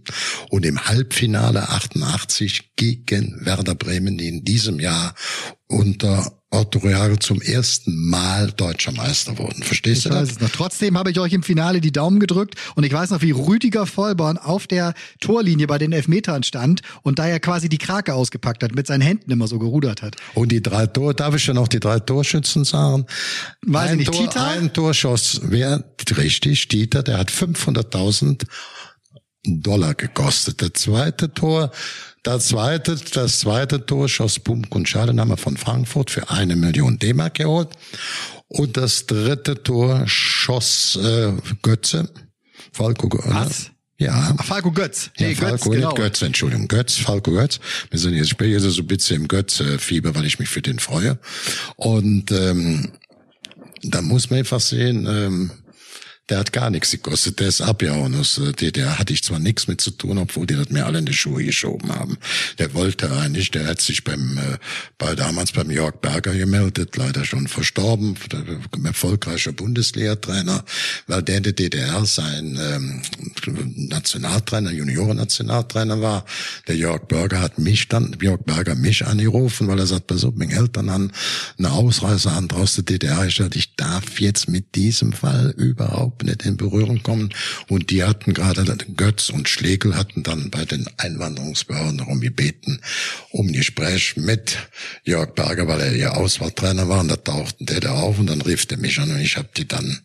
[0.50, 5.16] und im Halbfinale 88 gegen Werder Bremen, die in diesem Jahr
[5.68, 9.64] unter Otto Reagel zum ersten Mal deutscher Meister wurden.
[9.64, 10.38] Verstehst Ich du das?
[10.54, 13.86] Trotzdem habe ich euch im Finale die Daumen gedrückt und ich weiß noch, wie Rüdiger
[13.86, 18.64] Vollborn auf der Torlinie bei den Elfmetern stand und da er quasi die Krake ausgepackt
[18.64, 20.16] hat, mit seinen Händen immer so gerudert hat.
[20.36, 23.06] Und die drei Tore, darf ich schon noch die drei Torschützen sagen?
[23.64, 24.48] Weiß ich ein nicht, Tor, Tita?
[24.48, 25.84] Ein Tor schoss, wer,
[26.16, 28.46] richtig, Dieter, der hat 500.000
[29.48, 30.62] Dollar gekostet.
[30.62, 31.72] Der zweite Tor,
[32.24, 37.70] das zweite, das zweite Tor schoss Bum Kunschalenhammer von Frankfurt für eine Million D-Mark geholt.
[38.50, 42.10] Und das dritte Tor schoss äh, Götze.
[42.72, 43.72] Falco, Gö- Was?
[44.00, 44.36] Ja.
[44.44, 45.10] Falco Götz.
[45.18, 45.94] Ja, Nee, Falco, Götz, genau.
[45.94, 47.60] Götz, Entschuldigung, Götz, Falco Götz.
[47.90, 50.62] Wir sind jetzt, ich bin jetzt so ein bisschen im Götz-Fieber, weil ich mich für
[50.62, 51.18] den freue.
[51.78, 52.92] Und ähm,
[53.84, 55.52] da muss man einfach sehen, ähm,
[56.30, 57.40] der hat gar nichts gekostet.
[57.40, 59.00] Der ist abgehauen aus der DDR.
[59.00, 61.44] Hatte ich zwar nichts mit zu tun, obwohl die das mir alle in die Schuhe
[61.44, 62.18] geschoben haben.
[62.60, 64.58] Der wollte eigentlich, der hat sich beim, äh,
[64.98, 68.44] bei damals beim Jörg Berger gemeldet, leider schon verstorben, der
[68.84, 70.66] erfolgreicher Bundeslehrtrainer,
[71.08, 73.02] weil der in der DDR sein ähm,
[73.90, 76.26] Nationaltrainer, Junioren-Nationaltrainer war.
[76.68, 80.36] Der Jörg Berger hat mich dann, Jörg Berger mich angerufen, weil er sagt, pass auf,
[80.36, 81.12] meine Eltern haben
[81.58, 83.26] eine Ausreiseantrag aus der DDR.
[83.26, 87.34] Ich sagte, ich darf jetzt mit diesem Fall überhaupt nicht in Berührung kommen.
[87.68, 92.82] Und die hatten gerade, Götz und Schlegel hatten dann bei den Einwanderungsbehörden darum gebeten,
[93.32, 94.58] um Gespräch mit
[95.04, 97.02] Jörg Berger, weil er ihr Auswahltrainer war.
[97.02, 99.50] Und da tauchten der da auf und dann rief der mich an und ich habe
[99.56, 100.02] die dann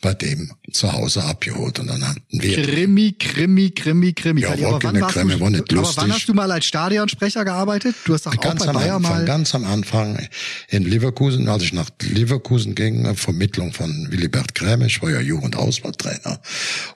[0.00, 1.78] bei dem zu Hause abgeholt.
[1.78, 2.62] Und dann hatten wir.
[2.62, 4.42] Krimi, Krimi, Krimi, Krimi.
[4.42, 5.96] Ja, war aber, wann keine Krimi, du, war nicht aber lustig.
[6.02, 7.96] wann hast du mal als Stadionsprecher gearbeitet?
[8.04, 9.24] Du hast doch auch Ganz bei am Bayer Anfang, mal.
[9.24, 10.28] ganz am Anfang
[10.68, 15.20] in Leverkusen, als ich nach Leverkusen ging, äh, Vermittlung von Willibert Kräme, ich war ja
[15.20, 16.40] Jugendauswahltrainer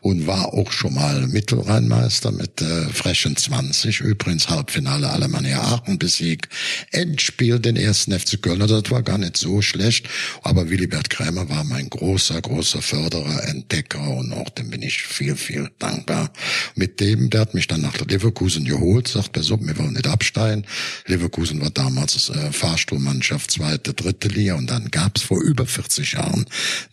[0.01, 6.49] und war auch schon mal Mittelrheinmeister mit äh, frechen 20, übrigens Halbfinale Alemannia Aachen besiegt,
[6.93, 10.09] Endspiel den ersten FC Köln, also das war gar nicht so schlecht,
[10.43, 15.37] aber Willibert Krämer war mein großer, großer Förderer, Entdecker und auch dem bin ich viel,
[15.37, 16.33] viel dankbar.
[16.75, 20.07] Mit dem, der hat mich dann nach Leverkusen geholt, sagt, pass auf, wir wollen nicht
[20.07, 20.67] absteigen.
[21.07, 26.47] Leverkusen war damals äh, Fahrstuhlmannschaft zweite, dritte Liga und dann gab's vor über 40 Jahren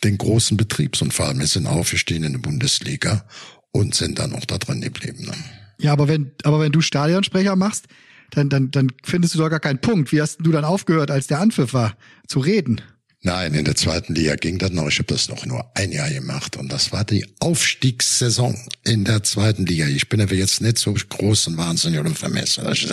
[0.03, 1.37] den großen Betriebsunfall.
[1.37, 3.25] Wir sind aufgestiegen in die Bundesliga
[3.71, 5.25] und sind dann auch da drin geblieben.
[5.25, 5.33] Ne?
[5.79, 7.85] Ja, aber wenn, aber wenn du Stadionsprecher machst,
[8.31, 10.11] dann, dann, dann findest du doch gar keinen Punkt.
[10.11, 11.95] Wie hast du dann aufgehört, als der Anpfiff war,
[12.27, 12.81] zu reden?
[13.21, 14.87] Nein, in der zweiten Liga ging das noch.
[14.87, 19.23] Ich habe das noch nur ein Jahr gemacht und das war die Aufstiegssaison in der
[19.23, 19.87] zweiten Liga.
[19.87, 22.65] Ich bin aber jetzt nicht so groß und wahnsinnig oder vermessen.
[22.71, 22.89] Ich,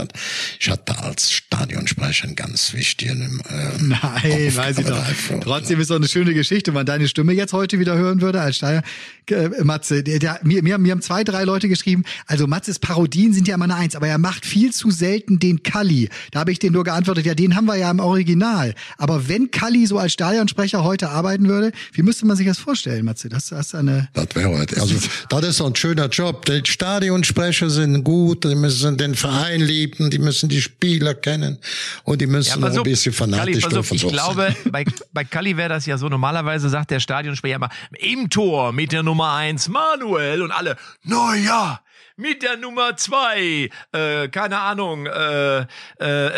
[0.68, 5.04] hatte als Stadionsprecher einen ganz wichtigen äh, Nein, Aufgabe weiß ich doch.
[5.42, 8.40] Trotzdem ist doch eine schöne Geschichte, wenn man deine Stimme jetzt heute wieder hören würde
[8.40, 8.82] als Steier.
[9.30, 13.32] Äh, Matze, der, der, mir, mir, mir haben zwei, drei Leute geschrieben, also Matzes Parodien
[13.32, 16.08] sind ja immer eine Eins, aber er macht viel zu selten den Kalli.
[16.32, 18.74] Da habe ich den nur geantwortet, ja, den haben wir ja im Original.
[18.98, 23.04] Aber wenn Kalli so als Stadionsprecher heute arbeiten würde, wie müsste man sich das vorstellen,
[23.04, 23.28] Matze?
[23.28, 24.08] Das, das ist eine...
[24.14, 24.80] Das wäre heute.
[24.80, 24.94] Also
[25.28, 26.46] das ist doch ein schöner Job.
[26.46, 31.58] Die Stadionsprecher sind gut, die müssen den Verein lieben, die müssen die Spieler kennen
[32.04, 35.54] und die müssen pass noch ein bisschen fanatisch Kalli, dürfen Ich glaube, bei, bei Kalli
[35.58, 39.68] wäre das ja so, normalerweise sagt der Stadionsprecher immer, im Tor mit der Nummer eins
[39.68, 41.80] Manuel und alle, na ja,
[42.16, 45.66] mit der Nummer zwei, äh, keine Ahnung, äh, äh,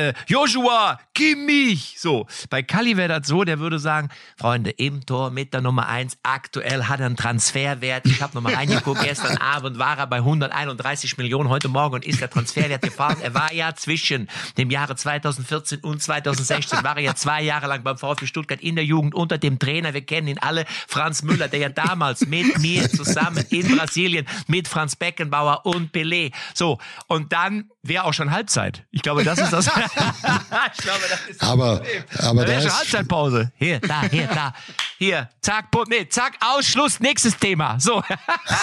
[0.09, 1.95] äh, Joshua, Kimmich.
[1.99, 5.89] So, bei Kalli wäre das so, der würde sagen, Freunde, im Tor mit der Nummer
[5.89, 8.07] eins, aktuell hat er einen Transferwert.
[8.07, 12.29] Ich habe nochmal reingeguckt, gestern Abend war er bei 131 Millionen, heute Morgen ist der
[12.29, 13.19] Transferwert gefallen.
[13.23, 17.85] Er war ja zwischen dem Jahre 2014 und 2016, war er ja zwei Jahre lang
[17.85, 21.47] beim VfB Stuttgart in der Jugend unter dem Trainer, wir kennen ihn alle, Franz Müller,
[21.47, 26.33] der ja damals mit mir zusammen in Brasilien mit Franz Beckenbauer und Pelé.
[26.55, 28.85] So, und dann wäre auch schon Halbzeit.
[28.91, 29.67] Ich glaube, das ist das.
[29.67, 32.05] ich glaube, das ist das Aber, Problem.
[32.19, 33.53] aber da wäre schon Halbzeitpause.
[33.57, 34.53] Hier, da, hier, da.
[34.99, 37.79] Hier, zack, Punkt, nee, zack, Ausschluss, nächstes Thema.
[37.79, 38.03] So.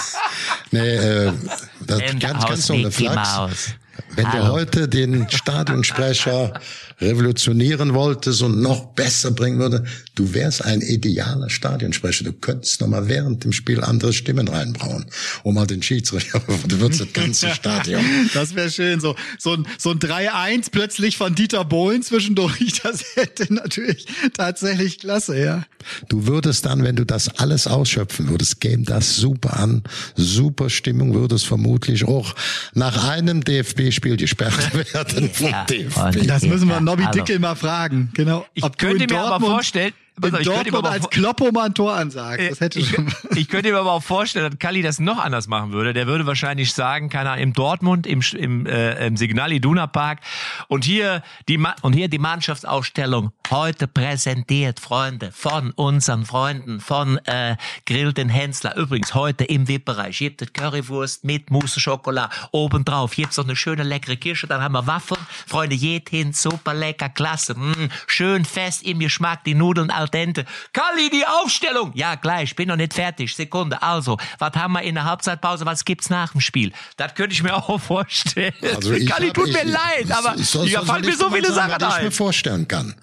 [0.72, 1.34] nee, äh,
[1.82, 3.76] das ganz, ganz so eine Flachs.
[4.16, 4.54] Wenn du Hallo.
[4.54, 6.60] heute den Stadionsprecher
[7.00, 9.84] revolutionieren wolltest und noch besser bringen würde,
[10.16, 12.24] du wärst ein idealer Stadionsprecher.
[12.24, 15.06] Du könntest noch mal während dem Spiel andere Stimmen reinbrauen,
[15.44, 18.02] um mal den Schiedsrichter, du würdest das ganze Stadion.
[18.34, 19.00] Das wäre schön.
[19.00, 22.56] So, so ein, so ein 3-1 plötzlich von Dieter Bohlen zwischendurch.
[22.86, 24.06] Das hätte natürlich
[24.38, 25.66] tatsächlich klasse, ja.
[26.08, 29.84] Du würdest dann, wenn du das alles ausschöpfen würdest, käme das super an,
[30.16, 32.36] super Stimmung, würdest vermutlich auch
[32.74, 36.28] nach einem DFB-Spiel gesperrt werden vom Ja, DFB.
[36.28, 37.12] Das müssen wir Nobby hallo.
[37.24, 38.10] Dickel mal fragen.
[38.14, 38.46] Genau.
[38.54, 41.52] Ich könnte mir aber Dortmund- vorstellen, pass auf, ich könnte mir Dortmund aber als Kloppo
[41.52, 42.42] mal ein Tor ansagt.
[42.50, 43.14] Das hätte ich, schon.
[43.36, 45.94] ich könnte mir aber auch vorstellen, dass Kalli das noch anders machen würde.
[45.94, 50.20] Der würde wahrscheinlich sagen, keine Ahnung, im Dortmund, im, im, äh, im Signal Iduna Park
[50.68, 57.18] und hier die Ma und hier die Mannschaftsausstellung heute präsentiert, Freunde, von unseren Freunden von
[57.26, 58.76] äh, Grill den Hensler.
[58.76, 63.16] Übrigens heute im VIP-Bereich gibt es Currywurst mit Mousse Schokolade obendrauf.
[63.16, 65.22] Gibt's noch eine schöne leckere Kirsche, dann haben wir Waffeln.
[65.48, 67.56] Freunde, geht hin, super lecker, klasse.
[67.56, 70.46] Mm, schön fest im Geschmack, die Nudeln al dente.
[70.74, 71.92] Kalli, die Aufstellung!
[71.96, 73.36] Ja, gleich, bin noch nicht fertig.
[73.36, 73.82] Sekunde.
[73.82, 76.72] Also, was haben wir in der Halbzeitpause, was gibt's nach dem Spiel?
[76.98, 78.54] Das könnte ich mir auch vorstellen.
[78.76, 81.52] Also ich Kalli, hab- tut ich- mir leid, aber soll fallen ich mir so viele
[81.52, 82.12] sagen, Sachen was ich mir ein.
[82.12, 82.96] vorstellen kann.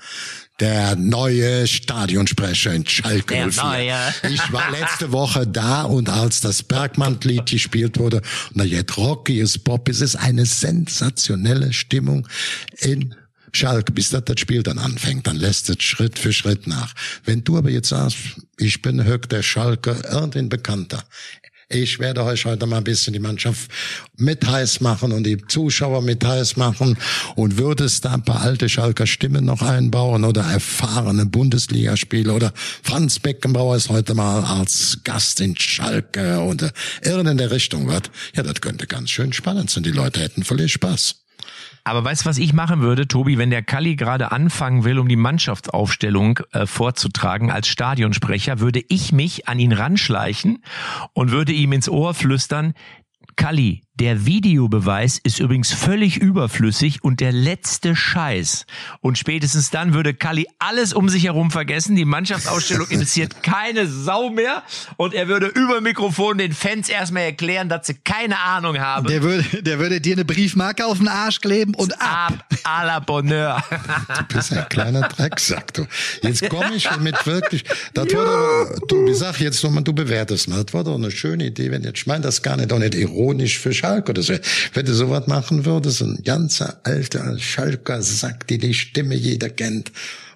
[0.60, 3.62] Der neue Stadionsprecher in Schalke Der 04.
[3.64, 4.14] neue.
[4.30, 9.64] Ich war letzte Woche da und als das Bergmann-Lied gespielt wurde, na jetzt Rocky ist
[9.64, 12.28] Pop, es ist eine sensationelle Stimmung
[12.78, 13.14] in
[13.54, 16.94] Schalke, bis das, das Spiel dann anfängt, dann lässt es Schritt für Schritt nach.
[17.24, 18.16] Wenn du aber jetzt sagst,
[18.58, 21.04] ich bin Höck der Schalke, irgendein Bekannter,
[21.74, 23.70] ich werde euch heute mal ein bisschen die Mannschaft
[24.18, 26.98] mit heiß machen und die Zuschauer mit heiß machen
[27.34, 32.52] und würde es da ein paar alte Schalker Stimmen noch einbauen oder erfahrene Bundesligaspieler oder
[32.82, 38.10] Franz Beckenbauer ist heute mal als Gast in Schalke oder irgend in der Richtung wird.
[38.34, 39.82] Ja, das könnte ganz schön spannend sein.
[39.82, 41.21] Die Leute hätten völlig Spaß.
[41.84, 45.08] Aber weißt du, was ich machen würde, Tobi, wenn der Kalli gerade anfangen will, um
[45.08, 50.62] die Mannschaftsaufstellung äh, vorzutragen als Stadionsprecher, würde ich mich an ihn ranschleichen
[51.12, 52.74] und würde ihm ins Ohr flüstern,
[53.42, 58.66] Kalli, der Videobeweis ist übrigens völlig überflüssig und der letzte Scheiß.
[59.00, 61.94] Und spätestens dann würde Kalli alles um sich herum vergessen.
[61.94, 64.62] Die Mannschaftsausstellung interessiert keine Sau mehr.
[64.96, 69.08] Und er würde über Mikrofon den Fans erstmal erklären, dass sie keine Ahnung haben.
[69.08, 72.46] Der würde, der würde dir eine Briefmarke auf den Arsch kleben und ab.
[72.50, 73.62] ab à la Bonheur.
[74.28, 75.86] Du bist ein kleiner Drecksack, du.
[76.22, 80.48] Jetzt komme ich mit wirklich, das war doch, du, ich sag jetzt nochmal, du bewertest
[80.48, 82.78] mal, das war doch eine schöne Idee, wenn jetzt, ich meine das gar nicht, auch
[82.78, 84.34] nicht ironisch für Schalke oder so.
[84.74, 89.92] Wenn du sowas machen würdest, ein ganzer alter Schalker Sack, die die Stimme jeder kennt.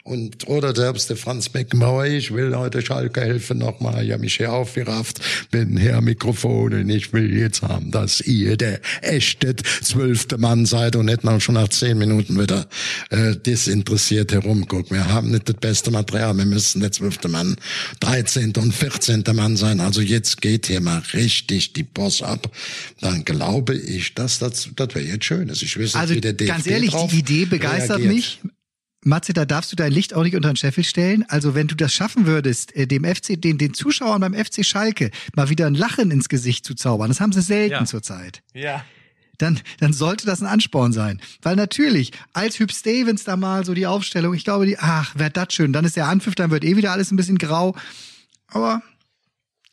[0.06, 4.36] Und, oder selbst der Franz Beckenbauer, ich will heute Schalke helfen nochmal, ich habe mich
[4.36, 10.38] hier aufgerafft, bin hier Mikrofon und ich will jetzt haben, dass ihr der echte zwölfte
[10.38, 12.68] Mann seid und nicht mal schon nach zehn Minuten wieder
[13.10, 14.92] äh, desinteressiert herumguckt.
[14.92, 17.56] Wir haben nicht das beste Material, wir müssen der zwölfte Mann,
[17.98, 18.52] 13.
[18.58, 19.24] und 14.
[19.34, 19.80] Mann sein.
[19.80, 22.48] Also jetzt geht hier mal richtig die Boss ab.
[23.00, 25.48] Dann glaube ich, dass das, das wäre jetzt schön.
[25.48, 25.62] ist.
[25.62, 28.14] Ich weiß Also nicht, wie der DFB ganz ehrlich, die Idee begeistert reagiert.
[28.14, 28.38] mich.
[29.06, 31.24] Matze, da darfst du dein Licht auch nicht unter den Scheffel stellen.
[31.28, 35.10] Also wenn du das schaffen würdest, äh, dem FC, den, den Zuschauern beim FC Schalke
[35.34, 37.84] mal wieder ein Lachen ins Gesicht zu zaubern, das haben sie selten Ja.
[37.84, 38.42] zurzeit.
[38.52, 38.84] Ja.
[39.38, 41.20] Dann, dann sollte das ein Ansporn sein.
[41.42, 45.28] Weil natürlich, als Hüb Stevens da mal so die Aufstellung, ich glaube, die, ach, wär
[45.30, 45.72] das schön.
[45.74, 47.76] Dann ist der Anpfiff, dann wird eh wieder alles ein bisschen grau.
[48.48, 48.82] Aber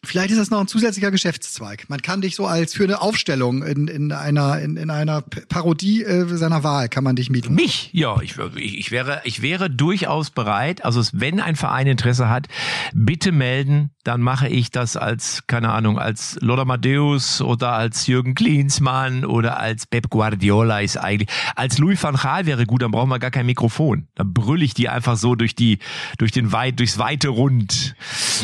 [0.04, 1.86] vielleicht ist das noch ein zusätzlicher Geschäftszweig.
[1.90, 6.04] Man kann dich so als für eine Aufstellung in, in einer, in, in einer Parodie
[6.04, 7.56] äh, seiner Wahl kann man dich mieten.
[7.56, 7.90] Mich?
[7.94, 10.84] Ja, ich, ich, wäre, ich wäre durchaus bereit.
[10.84, 12.48] Also wenn ein Verein Interesse hat,
[12.94, 13.92] bitte melden.
[14.04, 19.60] Dann mache ich das als, keine Ahnung, als Lothar Matthäus oder als Jürgen Klinsmann oder
[19.60, 21.30] als Pep Guardiola ist eigentlich.
[21.56, 24.08] Als Louis van Gaal wäre gut, dann brauchen wir gar kein Mikrofon.
[24.16, 25.80] Dann brülle ich die einfach so durch die,
[26.18, 27.96] durch den weit, durchs weite Rund.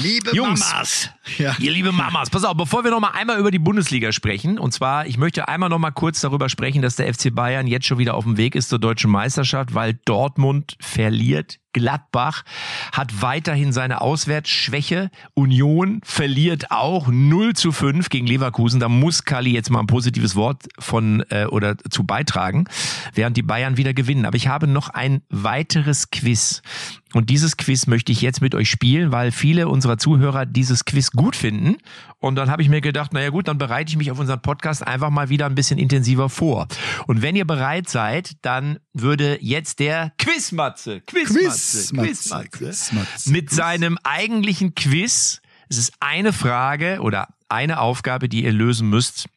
[0.02, 0.62] Liebe Jungs.
[0.62, 1.10] Mamas.
[1.38, 1.56] Ja.
[1.60, 4.74] Ihr liebe Mamas, pass auf, bevor wir noch mal einmal über die Bundesliga sprechen, und
[4.74, 7.98] zwar, ich möchte einmal noch mal kurz darüber sprechen, dass der FC Bayern jetzt schon
[7.98, 11.60] wieder auf dem Weg ist zur deutschen Meisterschaft, weil Dortmund verliert.
[11.74, 12.44] Gladbach
[12.92, 15.12] hat weiterhin seine Auswärtsschwäche.
[15.34, 18.80] Union verliert auch 0 zu 5 gegen Leverkusen.
[18.80, 22.66] Da muss Kali jetzt mal ein positives Wort von äh, oder zu beitragen,
[23.14, 24.26] während die Bayern wieder gewinnen.
[24.26, 26.62] Aber ich habe noch ein weiteres Quiz.
[27.14, 31.12] Und dieses Quiz möchte ich jetzt mit euch spielen, weil viele unserer Zuhörer dieses Quiz
[31.12, 31.78] gut finden.
[32.20, 34.86] Und dann habe ich mir gedacht, naja gut, dann bereite ich mich auf unseren Podcast
[34.86, 36.68] einfach mal wieder ein bisschen intensiver vor.
[37.08, 43.98] Und wenn ihr bereit seid, dann würde jetzt der Quizmatze, Quizmatze, Quizmatze, Quizmatze, mit seinem
[44.04, 49.28] eigentlichen Quiz, es ist eine Frage oder eine Aufgabe, die ihr lösen müsst.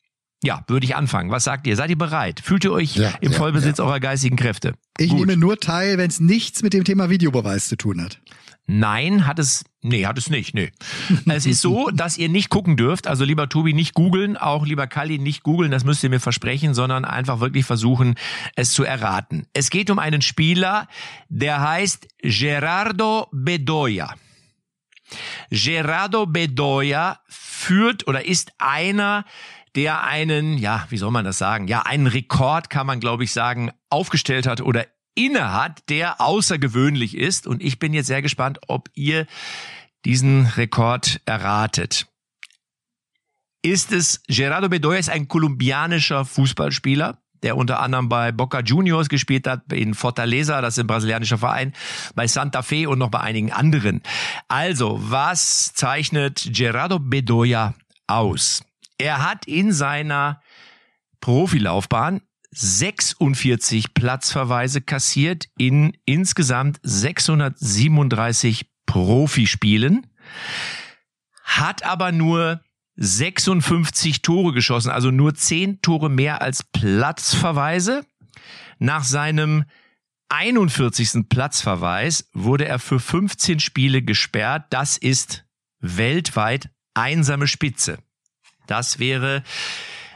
[0.45, 1.31] Ja, würde ich anfangen.
[1.31, 1.77] Was sagt ihr?
[1.77, 2.41] Seid ihr bereit?
[2.41, 4.75] Fühlt ihr euch Ja, im ja, Vollbesitz eurer geistigen Kräfte?
[4.99, 5.21] Ich Gut.
[5.21, 8.21] nehme nur teil, wenn es nichts mit dem Thema Videobeweis zu tun hat.
[8.67, 10.71] Nein, hat es, nee, hat es nicht, nee.
[11.27, 14.87] es ist so, dass ihr nicht gucken dürft, also lieber Tobi nicht googeln, auch lieber
[14.87, 18.15] Kali nicht googeln, das müsst ihr mir versprechen, sondern einfach wirklich versuchen,
[18.55, 19.47] es zu erraten.
[19.53, 20.87] Es geht um einen Spieler,
[21.29, 24.15] der heißt Gerardo Bedoya.
[25.51, 29.25] Gerardo Bedoya führt oder ist einer,
[29.77, 31.69] der einen, ja, wie soll man das sagen?
[31.69, 37.17] Ja, einen Rekord kann man, glaube ich, sagen, aufgestellt hat oder inne hat, der außergewöhnlich
[37.17, 37.47] ist.
[37.47, 39.27] Und ich bin jetzt sehr gespannt, ob ihr
[40.05, 42.07] diesen Rekord erratet.
[43.63, 49.47] Ist es, Gerardo Bedoya ist ein kolumbianischer Fußballspieler, der unter anderem bei Boca Juniors gespielt
[49.47, 51.73] hat, in Fortaleza, das ist ein brasilianischer Verein,
[52.15, 54.03] bei Santa Fe und noch bei einigen anderen.
[54.49, 57.75] Also, was zeichnet Gerardo Bedoya
[58.07, 58.65] aus?
[58.99, 60.41] Er hat in seiner
[61.21, 70.07] Profilaufbahn 46 Platzverweise kassiert in insgesamt 637 Profispielen,
[71.45, 72.61] hat aber nur
[72.97, 78.05] 56 Tore geschossen, also nur 10 Tore mehr als Platzverweise.
[78.79, 79.65] Nach seinem
[80.29, 81.29] 41.
[81.29, 84.67] Platzverweis wurde er für 15 Spiele gesperrt.
[84.71, 85.45] Das ist
[85.81, 87.99] weltweit einsame Spitze.
[88.67, 89.43] Das wäre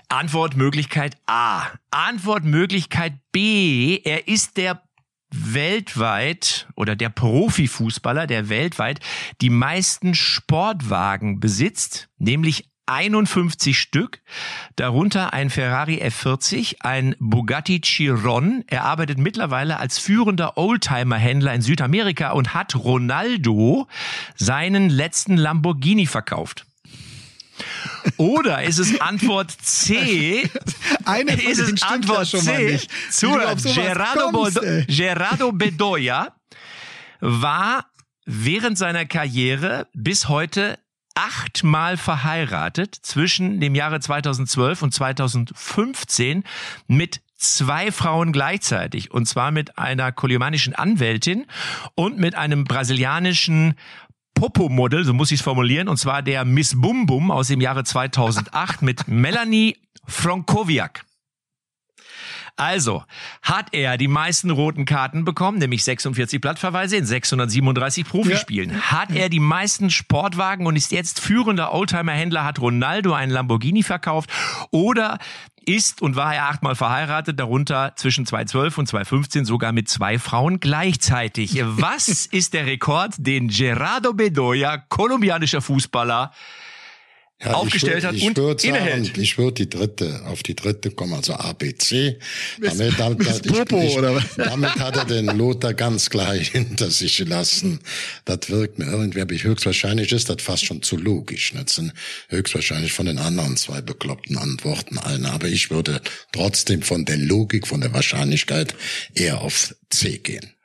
[0.09, 1.67] Antwortmöglichkeit A.
[1.91, 4.01] Antwortmöglichkeit B.
[4.05, 4.83] Er ist der
[5.31, 9.01] weltweit oder der Profifußballer, der weltweit
[9.41, 14.23] die meisten Sportwagen besitzt, nämlich 51 Stück,
[14.77, 18.63] darunter ein Ferrari F40, ein Bugatti Chiron.
[18.69, 23.89] Er arbeitet mittlerweile als führender Oldtimer-Händler in Südamerika und hat Ronaldo
[24.37, 26.65] seinen letzten Lamborghini verkauft.
[28.17, 30.49] Oder ist es Antwort C?
[31.05, 32.73] Eine von ist es Antwort ja schon mal C?
[32.73, 32.91] nicht.
[33.11, 34.61] Zu Wie du auf sowas Gerardo, kommst.
[34.89, 36.33] Gerardo Bedoya
[37.21, 37.87] war
[38.25, 40.79] während seiner Karriere bis heute
[41.15, 46.45] achtmal verheiratet zwischen dem Jahre 2012 und 2015
[46.87, 49.11] mit zwei Frauen gleichzeitig.
[49.11, 51.47] Und zwar mit einer koliomanischen Anwältin
[51.95, 53.75] und mit einem brasilianischen
[54.37, 57.83] Popo-Model, so muss ich es formulieren, und zwar der Miss Bum Bum aus dem Jahre
[57.83, 59.77] 2008 mit Melanie
[60.07, 61.05] Frankowiak.
[62.57, 63.05] Also
[63.43, 68.71] hat er die meisten roten Karten bekommen, nämlich 46 Plattverweise in 637 Profispielen.
[68.71, 68.81] Ja.
[68.93, 74.31] Hat er die meisten Sportwagen und ist jetzt führender Oldtimer-Händler, hat Ronaldo einen Lamborghini verkauft
[74.71, 75.19] oder
[75.67, 80.61] ist und war er achtmal verheiratet, darunter zwischen 2012 und 2015 sogar mit zwei Frauen
[80.61, 81.61] gleichzeitig.
[81.63, 86.33] Was ist der Rekord, den Gerardo Bedoya, kolumbianischer Fußballer,
[87.45, 89.19] ja, aufgestellt würd, hat und sagen, innehält.
[89.19, 92.19] Ich würde die dritte, auf die dritte kommen, also ABC.
[92.61, 94.37] Damit, damit, Miss Popo, ich, was?
[94.37, 97.81] damit hat er den Lothar ganz klar hinter sich gelassen.
[98.25, 101.53] Das wirkt mir irgendwie, aber ich höchstwahrscheinlich ist das fast schon zu logisch.
[101.53, 101.93] Das sind
[102.29, 105.31] höchstwahrscheinlich von den anderen zwei bekloppten Antworten eine.
[105.31, 106.01] Aber ich würde
[106.33, 108.75] trotzdem von der Logik, von der Wahrscheinlichkeit
[109.15, 110.56] eher auf C gehen.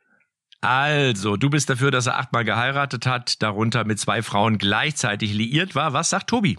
[0.62, 5.74] Also, du bist dafür, dass er achtmal geheiratet hat, darunter mit zwei Frauen gleichzeitig liiert
[5.74, 5.94] war.
[5.94, 6.58] Was sagt Tobi?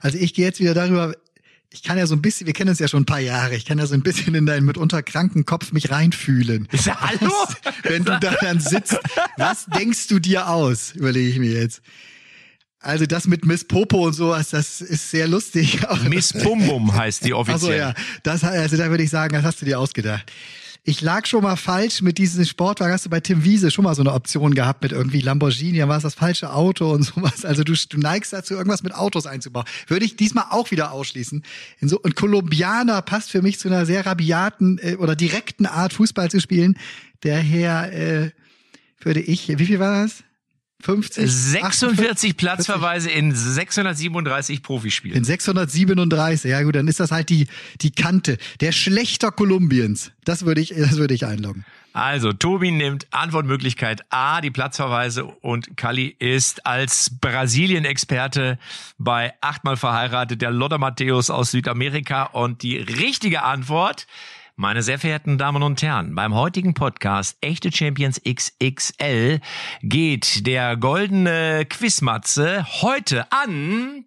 [0.00, 1.14] Also ich gehe jetzt wieder darüber,
[1.70, 3.66] ich kann ja so ein bisschen, wir kennen uns ja schon ein paar Jahre, ich
[3.66, 6.66] kann ja so ein bisschen in deinen mitunter kranken Kopf mich reinfühlen.
[6.72, 7.30] Hallo?
[7.30, 8.98] Was, wenn du da dann sitzt,
[9.36, 11.82] was denkst du dir aus, überlege ich mir jetzt.
[12.80, 15.80] Also das mit Miss Popo und sowas, das ist sehr lustig.
[16.08, 17.54] Miss Bum Bum heißt die offiziell.
[17.54, 20.30] Also ja, das, also da würde ich sagen, das hast du dir ausgedacht
[20.88, 22.94] ich lag schon mal falsch mit diesem Sportwagen.
[22.94, 25.80] Hast du bei Tim Wiese schon mal so eine Option gehabt mit irgendwie Lamborghini?
[25.80, 27.44] Dann war es das falsche Auto und sowas.
[27.44, 29.66] Also du, du neigst dazu, irgendwas mit Autos einzubauen.
[29.86, 31.42] Würde ich diesmal auch wieder ausschließen.
[31.80, 35.92] In so, ein Kolumbianer passt für mich zu einer sehr rabiaten äh, oder direkten Art,
[35.92, 36.78] Fußball zu spielen.
[37.20, 38.30] Daher äh,
[39.00, 40.24] würde ich, wie viel war das?
[40.80, 45.16] 50, 46 Platzverweise in 637 Profispielen.
[45.16, 47.48] In 637, ja gut, dann ist das halt die,
[47.80, 48.38] die Kante.
[48.60, 50.12] Der Schlechter Kolumbiens.
[50.24, 51.64] Das würde ich, das würde ich einloggen.
[51.94, 58.58] Also, Tobi nimmt Antwortmöglichkeit A, die Platzverweise, und Kali ist als Brasilien-Experte
[58.98, 62.24] bei achtmal verheiratet, der Lothar Matthäus aus Südamerika.
[62.24, 64.06] Und die richtige Antwort
[64.58, 69.40] meine sehr verehrten Damen und Herren, beim heutigen Podcast Echte Champions XXL
[69.82, 74.04] geht der goldene Quizmatze heute an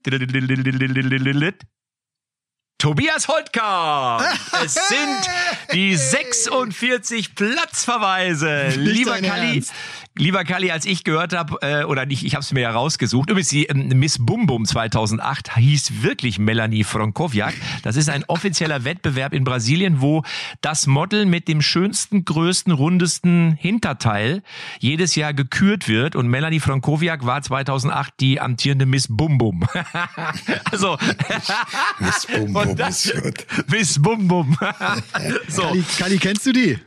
[2.78, 4.24] Tobias Holtkamp.
[4.64, 5.30] Es sind
[5.72, 8.70] die 46 Platzverweise.
[8.76, 9.72] Lieber Kalli, Ernst.
[10.18, 13.30] Lieber Kali, als ich gehört habe, äh, oder nicht, ich habe es mir ja rausgesucht,
[13.30, 17.54] übrigens die äh, Miss Bum Bum 2008 hieß wirklich Melanie Frankowiak.
[17.84, 20.24] Das ist ein offizieller Wettbewerb in Brasilien, wo
[20.60, 24.44] das Model mit dem schönsten, größten, rundesten Hinterteil
[24.80, 26.18] jedes Jahr gekürt wird.
[26.18, 29.66] Und Melanie Frankowiak war 2008 die amtierende Miss Bum Bum.
[30.72, 30.98] also
[32.00, 33.46] Miss Bum Bum ist gut.
[33.70, 34.58] Miss Bum Bum.
[35.48, 35.62] so.
[35.62, 36.78] Kali, Kali, kennst du die?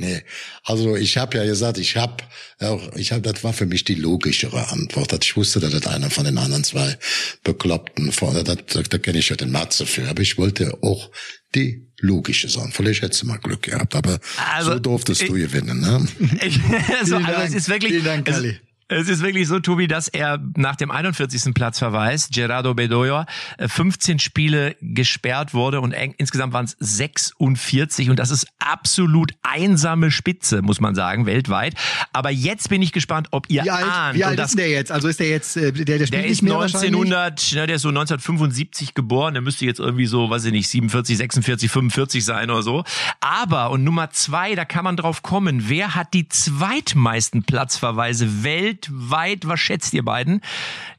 [0.00, 0.22] Nee,
[0.64, 2.24] also ich habe ja gesagt, ich habe
[2.58, 5.12] auch, ich habe, das war für mich die logischere Antwort.
[5.22, 6.96] Ich wusste, dass das einer von den anderen zwei
[7.44, 11.10] Bekloppten, da, da, da kenne ich ja den Matze für, aber ich wollte auch
[11.54, 12.70] die logische sein.
[12.72, 14.18] Vielleicht hättest du mal Glück gehabt, aber
[14.54, 15.80] also, so durftest ich, du gewinnen.
[15.80, 16.08] Ne?
[16.46, 16.58] Ich,
[16.98, 18.58] also, also es ist wirklich, Vielen Dank, Kali.
[18.90, 21.54] Es ist wirklich so, Tobi, dass er nach dem 41.
[21.54, 23.24] Platz verweist, Gerardo Bedoya,
[23.64, 30.10] 15 äh, Spiele gesperrt wurde und insgesamt waren es 46 und das ist absolut einsame
[30.10, 31.74] Spitze, muss man sagen, weltweit.
[32.12, 34.16] Aber jetzt bin ich gespannt, ob ihr wie alt, ahnt.
[34.16, 34.90] Wie alt ist der jetzt?
[34.90, 38.94] Also ist der jetzt, äh, der, der, der ist 1900, ne, der ist so 1975
[38.94, 42.82] geboren, der müsste jetzt irgendwie so, weiß ich nicht, 47, 46, 45 sein oder so.
[43.20, 48.79] Aber, und Nummer zwei, da kann man drauf kommen, wer hat die zweitmeisten Platzverweise Welt
[48.88, 50.40] weltweit, was schätzt ihr beiden?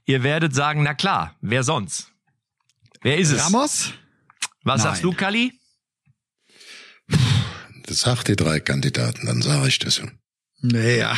[0.05, 2.11] Ihr werdet sagen, na klar, wer sonst?
[3.01, 3.45] Wer ist es?
[3.45, 3.93] Ramos?
[4.63, 4.91] Was Nein.
[4.91, 5.53] sagst du, Kali?
[7.85, 10.01] Das sagt die drei Kandidaten, dann sage ich das.
[10.61, 11.17] Naja,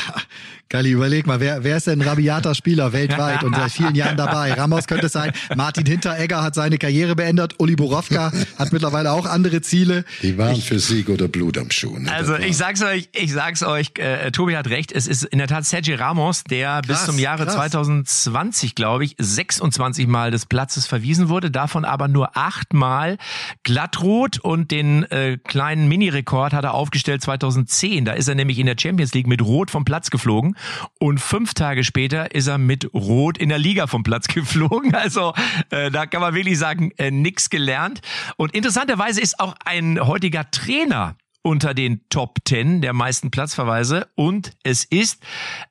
[0.70, 4.18] Kali, überleg mal, wer, wer ist denn ein rabiater Spieler weltweit und seit vielen Jahren
[4.18, 4.54] dabei?
[4.54, 5.32] Ramos könnte es sein.
[5.56, 7.60] Martin Hinteregger hat seine Karriere beendet.
[7.60, 10.04] Uli Borowka hat mittlerweile auch andere Ziele.
[10.24, 12.00] Die waren ich, für Sieg oder Blut am Schuh.
[12.00, 12.12] Ne?
[12.12, 14.92] Also ich sag's euch, ich sag's euch, äh, Tobi hat recht.
[14.92, 17.54] Es ist in der Tat Sergio Ramos, der krass, bis zum Jahre krass.
[17.54, 23.20] 2020, glaube ich, 26 Mal des Platzes verwiesen wurde, davon aber nur acht Mal
[23.62, 28.06] glattrot und den äh, kleinen Mini-Rekord hat er aufgestellt 2010.
[28.06, 30.53] Da ist er nämlich in der Champions League mit Rot vom Platz geflogen
[31.00, 34.94] und fünf Tage später ist er mit Rot in der Liga vom Platz geflogen.
[34.96, 35.34] Also
[35.70, 38.02] äh, da kann man wirklich sagen, äh, nix gelernt.
[38.38, 44.54] Und interessanterweise ist auch ein heutiger Trainer unter den Top Ten der meisten Platzverweise und
[44.64, 45.22] es ist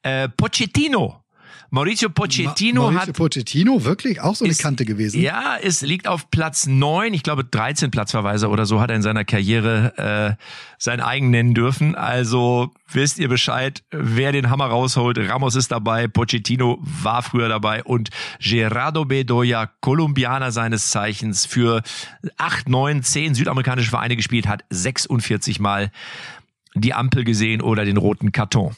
[0.02, 1.21] äh, Pochettino.
[1.74, 5.22] Maurizio Pochettino Mauricio hat Pochettino, wirklich auch so eine Ist- Kante gewesen.
[5.22, 7.14] Ja, es liegt auf Platz neun.
[7.14, 10.44] Ich glaube, 13 Platzverweise oder so hat er in seiner Karriere äh,
[10.76, 11.94] sein eigen nennen dürfen.
[11.94, 15.16] Also wisst ihr Bescheid, wer den Hammer rausholt.
[15.16, 21.80] Ramos ist dabei, Pochettino war früher dabei und Gerardo Bedoya, Kolumbianer seines Zeichens, für
[22.36, 25.90] acht, neun, zehn südamerikanische Vereine gespielt hat, 46 Mal
[26.74, 28.76] die Ampel gesehen oder den roten Karton.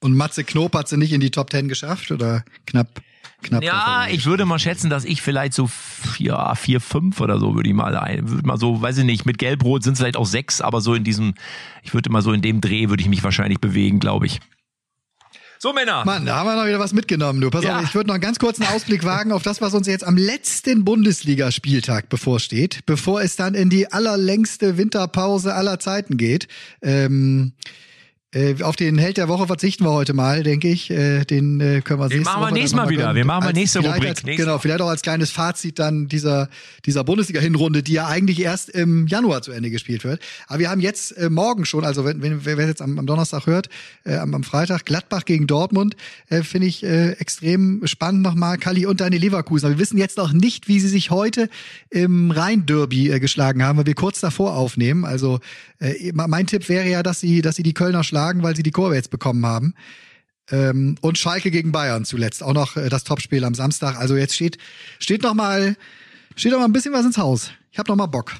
[0.00, 2.88] Und Matze Knob hat sie nicht in die Top Ten geschafft oder knapp,
[3.42, 3.62] knapp.
[3.62, 7.68] Ja, ich würde mal schätzen, dass ich vielleicht so vier, vier, fünf oder so würde
[7.68, 10.26] ich mal ein, würde mal so, weiß ich nicht, mit Gelbrot sind es vielleicht auch
[10.26, 11.34] sechs, aber so in diesem,
[11.82, 14.40] ich würde mal so in dem Dreh würde ich mich wahrscheinlich bewegen, glaube ich.
[15.62, 16.06] So Männer.
[16.06, 17.42] Mann, da haben wir noch wieder was mitgenommen.
[17.42, 17.80] Du, pass Ja.
[17.80, 20.16] auf, ich würde noch einen ganz kurzen Ausblick wagen auf das, was uns jetzt am
[20.16, 26.48] letzten Bundesligaspieltag bevorsteht, bevor es dann in die allerlängste Winterpause aller Zeiten geht.
[26.80, 27.52] Ähm,
[28.32, 30.88] äh, auf den Held der Woche verzichten wir heute mal, denke ich.
[30.88, 33.12] Äh, den äh, können wir Den nächste machen wir nächstes Mal wieder.
[33.12, 34.08] Wir machen mal nächste Rubrik.
[34.10, 36.48] Als, Nächste genau, vielleicht auch als kleines Fazit dann dieser,
[36.86, 40.20] dieser Bundesliga-Hinrunde, die ja eigentlich erst im Januar zu Ende gespielt wird.
[40.46, 43.06] Aber wir haben jetzt äh, morgen schon, also wenn, wenn wer wer jetzt am, am
[43.06, 43.68] Donnerstag hört,
[44.04, 45.96] äh, am, am Freitag, Gladbach gegen Dortmund,
[46.28, 48.58] äh, finde ich äh, extrem spannend nochmal.
[48.58, 49.66] Kali und deine Leverkusen.
[49.66, 51.48] Aber wir wissen jetzt noch nicht, wie sie sich heute
[51.90, 55.04] im Rhein-Derby äh, geschlagen haben, weil wir kurz davor aufnehmen.
[55.04, 55.40] Also
[55.80, 58.70] äh, mein Tipp wäre ja, dass sie, dass sie die Kölner schlagen, weil sie die
[58.70, 59.74] Kurve jetzt bekommen haben.
[60.50, 62.42] Ähm, und Schalke gegen Bayern zuletzt.
[62.42, 63.96] Auch noch äh, das Topspiel am Samstag.
[63.96, 64.58] Also jetzt steht,
[64.98, 65.76] steht noch mal,
[66.36, 67.50] steht noch mal ein bisschen was ins Haus.
[67.72, 68.32] Ich habe noch mal Bock.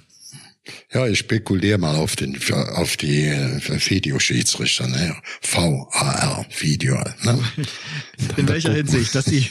[0.92, 5.16] Ja, ich spekuliere mal auf den auf die äh, Videoschiedsrichter, ne?
[5.42, 6.96] VAR Video.
[7.22, 7.38] Ne?
[8.36, 9.46] In welcher Hinsicht, dass die,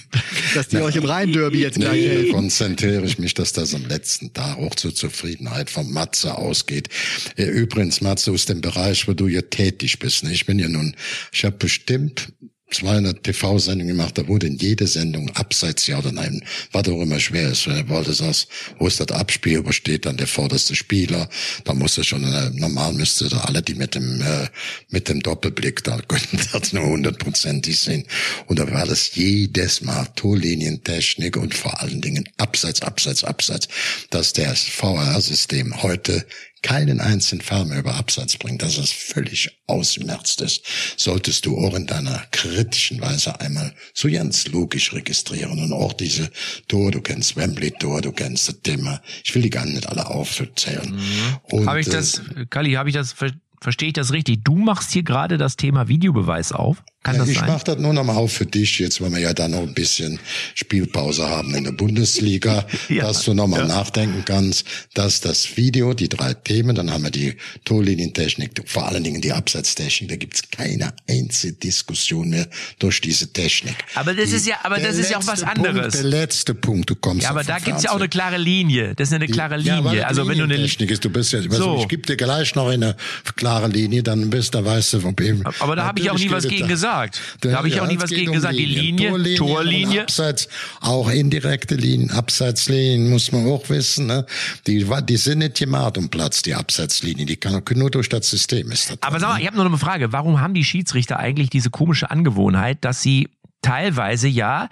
[0.53, 2.31] dass die euch im Rhein-Derby jetzt gleich Nee, helfen.
[2.33, 6.89] konzentriere ich mich, dass das am letzten Tag auch zur Zufriedenheit von Matze ausgeht.
[7.35, 10.23] Äh, Übrigens, Matze, aus dem Bereich, wo du ja tätig bist.
[10.23, 10.31] Ne?
[10.33, 10.95] Ich bin ja nun,
[11.31, 12.33] ich habe bestimmt
[12.71, 17.19] 200 TV-Sendungen gemacht, da wurde in jede Sendung abseits ja oder nein, was auch immer
[17.19, 18.47] schwer ist, wenn du sagst,
[18.77, 21.29] wo ist das Abspiel, wo steht dann der vorderste Spieler,
[21.63, 24.47] da muss es schon, äh, normal müsste da alle, die mit dem, äh,
[24.89, 28.05] mit dem Doppelblick, da könnten das nur hundertprozentig sehen.
[28.47, 33.67] Und da war das jedes Mal Torlinientechnik und vor allen Dingen Abseits, Abseits, Abseits,
[34.09, 36.25] dass das VR-System heute
[36.61, 40.63] keinen einzigen Fall mehr über Abseits bringt, dass es völlig ausgemerzt ist,
[40.97, 46.29] solltest du auch in deiner kritischen Weise einmal so ganz logisch registrieren und auch diese
[46.67, 50.99] Tor, du kennst Wembley-Tor, du kennst das Thema, ich will die gar nicht alle aufzählen.
[51.43, 53.31] Und, Habe ich äh, das, Kali, habe ich das, ver
[53.61, 54.43] verstehe ich das richtig?
[54.43, 56.83] Du machst hier gerade das Thema Videobeweis auf?
[57.01, 57.47] Kann Ja, das ich sein?
[57.47, 59.73] mache das nur noch mal auf für dich, jetzt weil wir ja dann noch ein
[59.73, 60.19] bisschen
[60.53, 63.67] Spielpause haben in der Bundesliga, Ja, dass du noch mal ja.
[63.67, 69.03] nachdenken kannst, dass das Video, die drei Themen, dann haben wir die Torlinientechnik, vor allen
[69.03, 72.47] Dingen die Abseitstechnik, da gibt's keine einzige Diskussion mehr
[72.79, 73.75] durch diese Technik.
[73.95, 75.93] Aber das Die- ist ja, aber das ist ja auch was anderes.
[75.93, 78.93] Punkt, der letzte Punkt, du kommst Ja, aber da gibt's ja auch eine klare Linie.
[78.95, 80.07] Das ist eine klare Ja, weil Linie.
[80.07, 81.79] Also wenn du eine Linientechnik ist, du bist ja, So.
[81.79, 82.95] ich gebe dir gleich noch eine
[83.37, 85.43] klare Linie, dann bist, da weißt du, ob eben.
[85.59, 87.21] Aber da habe ich auch nie was gegen es gesagt.
[87.41, 88.55] Da habe ich auch nie was gegen um gesagt.
[88.55, 89.15] Die Linien.
[89.15, 90.01] Linie, Torlinie, Torlinie.
[90.03, 90.47] Abseits,
[90.81, 94.07] auch indirekte Linien, Abseitslinien muss man auch wissen.
[94.07, 94.25] Ne?
[94.67, 97.27] Die, die sind nicht gemacht um Platz, die Abseitslinien.
[97.27, 98.97] Die kann nur durch das System ist das.
[99.01, 99.41] Aber sag mal, ne?
[99.41, 100.11] ich habe noch eine Frage.
[100.11, 103.29] Warum haben die Schiedsrichter eigentlich diese komische Angewohnheit, dass sie
[103.61, 104.69] teilweise ja,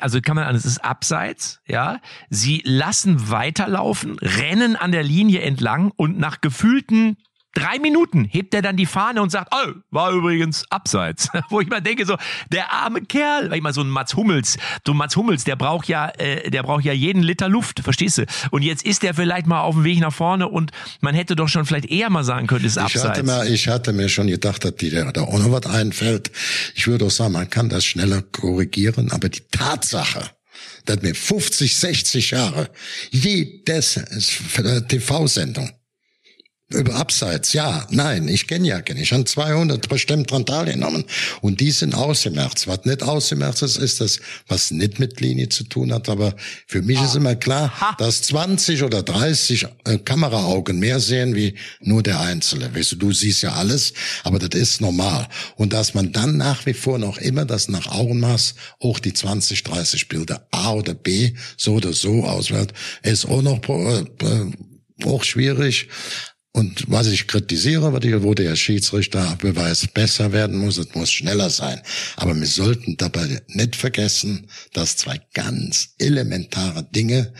[0.00, 2.00] also kann man an, es ist abseits, ja,
[2.30, 7.16] sie lassen weiterlaufen, rennen an der Linie entlang und nach gefühlten
[7.58, 11.28] drei Minuten hebt er dann die Fahne und sagt, oh, war übrigens abseits.
[11.50, 12.16] Wo ich mal denke, so,
[12.52, 14.56] der arme Kerl, weil ich mal so ein Mats Hummels,
[14.86, 18.18] so ein Mats Hummels, der braucht ja, äh, der braucht ja jeden Liter Luft, verstehst
[18.18, 18.26] du?
[18.50, 21.48] Und jetzt ist der vielleicht mal auf dem Weg nach vorne und man hätte doch
[21.48, 23.04] schon vielleicht eher mal sagen können, ist Ich abseits.
[23.04, 26.30] hatte, mir, ich hatte mir schon gedacht, dass die, da auch noch was einfällt.
[26.74, 30.30] Ich würde auch sagen, man kann das schneller korrigieren, aber die Tatsache,
[30.84, 32.70] dass mir 50, 60 Jahre
[33.10, 34.00] jedes
[34.88, 35.70] TV-Sendung
[36.70, 39.00] über Abseits, ja, nein, ich kenne ja keine.
[39.00, 41.04] Ich habe 200 bestimmt dran teilgenommen.
[41.40, 42.66] Und die sind ausgemerzt.
[42.66, 46.10] Was nicht ausgemerzt ist, ist das, was nicht mit Linie zu tun hat.
[46.10, 46.34] Aber
[46.66, 52.02] für mich ist immer klar, dass 20 oder 30 äh, Kameraaugen mehr sehen wie nur
[52.02, 52.74] der Einzelne.
[52.74, 55.26] Weißt du, du siehst ja alles, aber das ist normal.
[55.56, 59.62] Und dass man dann nach wie vor noch immer das nach Augenmaß auch die 20,
[59.62, 65.24] 30 Bilder A oder B so oder so auswählt, ist auch noch äh, äh, auch
[65.24, 65.88] schwierig.
[66.58, 67.92] Und was ich kritisiere,
[68.24, 71.80] wo der Schiedsrichterbeweis besser werden muss, es muss schneller sein.
[72.16, 77.32] Aber wir sollten dabei nicht vergessen, dass zwei ganz elementare Dinge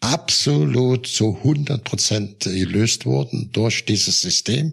[0.00, 4.72] absolut zu 100 Prozent gelöst worden durch dieses System.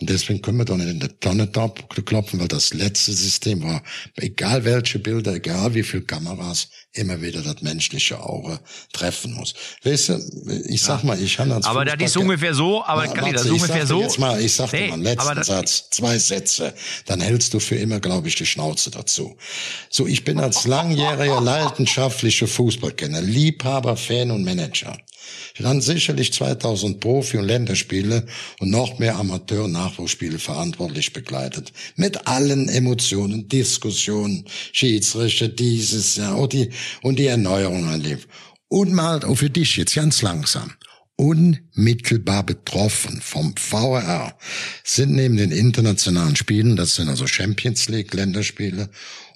[0.00, 3.84] Und deswegen können wir doch nicht in der Tonne klopfen, weil das letzte System war,
[4.16, 8.58] egal welche Bilder, egal wie viele Kameras, immer wieder das menschliche Auge
[8.92, 9.54] treffen muss.
[9.84, 10.18] Weißt du,
[10.68, 13.44] ich sag mal, ich habe als Aber das ist ungefähr so, aber ja, Kalli, das
[13.44, 14.00] ist ungefähr so.
[14.00, 16.74] Jetzt mal, ich sag dir Nee, mal einen letzten das- Satz, zwei Sätze,
[17.06, 19.36] dann hältst du für immer, glaube ich, die Schnauze dazu.
[19.88, 24.98] So, ich bin als langjähriger leidenschaftlicher Fußballkenner, Liebhaber, Fan und Manager.
[25.58, 28.26] Dann sicherlich 2000 Profi- und Länderspiele
[28.60, 31.72] und noch mehr Amateur- und Nachwuchsspiele verantwortlich begleitet.
[31.96, 36.70] Mit allen Emotionen, Diskussionen, Schiedsrichter, dieses Jahr und die,
[37.02, 38.28] und die Erneuerung erlebt.
[38.68, 40.72] Und mal auch für dich jetzt ganz langsam.
[41.80, 44.36] Unmittelbar betroffen vom VRR
[44.84, 48.90] sind neben den internationalen Spielen, das sind also Champions League Länderspiele,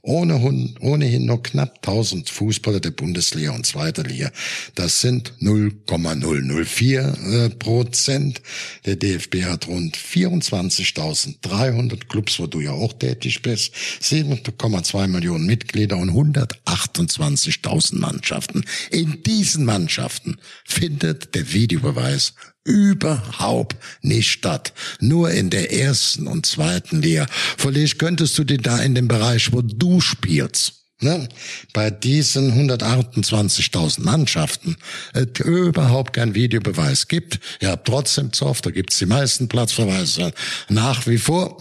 [0.04, 0.38] ohne,
[0.80, 4.30] ohnehin nur knapp 1000 Fußballer der Bundesliga und zweiter Liga.
[4.74, 8.42] Das sind 0,004 äh, Prozent.
[8.84, 13.72] Der DFB hat rund 24.300 Clubs, wo du ja auch tätig bist,
[14.02, 18.66] 7,2 Millionen Mitglieder und 128.000 Mannschaften.
[18.90, 20.36] In diesen Mannschaften
[20.66, 22.33] findet der Videobeweis
[22.64, 24.72] überhaupt nicht statt.
[25.00, 27.26] Nur in der ersten und zweiten Liga.
[27.58, 31.28] Vielleicht könntest du dir da in dem Bereich, wo du spielst, ne,
[31.72, 34.76] bei diesen 128.000 Mannschaften
[35.12, 37.38] es überhaupt keinen Videobeweis gibt.
[37.60, 40.32] Ihr habt trotzdem Zoff, da gibt's die meisten Platzverweise
[40.68, 41.58] nach wie vor.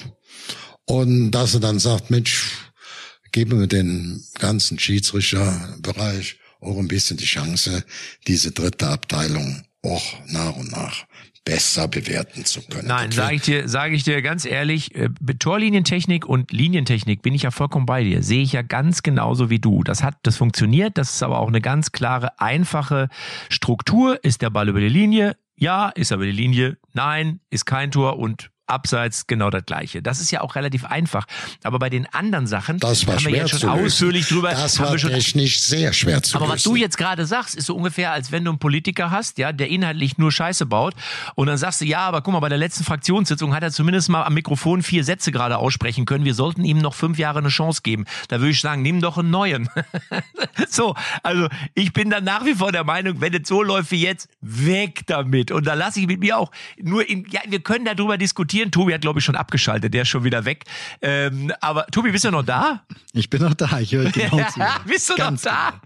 [0.85, 2.51] Und dass er dann sagt, Mensch,
[3.31, 7.83] geben wir den ganzen Schiedsrichterbereich auch ein bisschen die Chance,
[8.27, 11.05] diese dritte Abteilung auch nach und nach
[11.45, 12.87] besser bewerten zu können.
[12.87, 17.43] Nein, sage ich dir, sage ich dir ganz ehrlich, äh, Torlinientechnik und Linientechnik bin ich
[17.43, 18.23] ja vollkommen bei dir.
[18.23, 19.83] Sehe ich ja ganz genauso wie du.
[19.83, 20.97] Das hat, das funktioniert.
[20.97, 23.09] Das ist aber auch eine ganz klare, einfache
[23.49, 24.23] Struktur.
[24.23, 25.35] Ist der Ball über die Linie?
[25.57, 25.89] Ja.
[25.89, 26.77] Ist er über die Linie?
[26.93, 27.41] Nein.
[27.49, 30.01] Ist kein Tor und Abseits genau das gleiche.
[30.01, 31.25] Das ist ja auch relativ einfach.
[31.63, 34.51] Aber bei den anderen Sachen Das war haben wir ja schon ausführlich drüber.
[34.51, 36.55] Das war schon, technisch sehr schwer zu aber lösen.
[36.55, 39.51] was du jetzt gerade sagst, ist so ungefähr, als wenn du einen Politiker hast, ja,
[39.51, 40.93] der inhaltlich nur Scheiße baut
[41.35, 44.09] und dann sagst du, ja, aber guck mal, bei der letzten Fraktionssitzung hat er zumindest
[44.09, 46.23] mal am Mikrofon vier Sätze gerade aussprechen können.
[46.23, 48.05] Wir sollten ihm noch fünf Jahre eine Chance geben.
[48.29, 49.69] Da würde ich sagen, nimm doch einen neuen.
[50.69, 54.01] so, also ich bin dann nach wie vor der Meinung, wenn es so läuft wie
[54.01, 55.51] jetzt, weg damit.
[55.51, 58.52] Und da lasse ich mit mir auch nur in, ja, wir können darüber diskutieren.
[58.71, 60.63] Tobi hat, glaube ich, schon abgeschaltet, der ist schon wieder weg.
[61.01, 62.83] Ähm, aber Tobi, bist du noch da?
[63.13, 64.59] Ich bin noch da, ich höre genau zu.
[64.85, 65.81] Bist du Ganz noch da?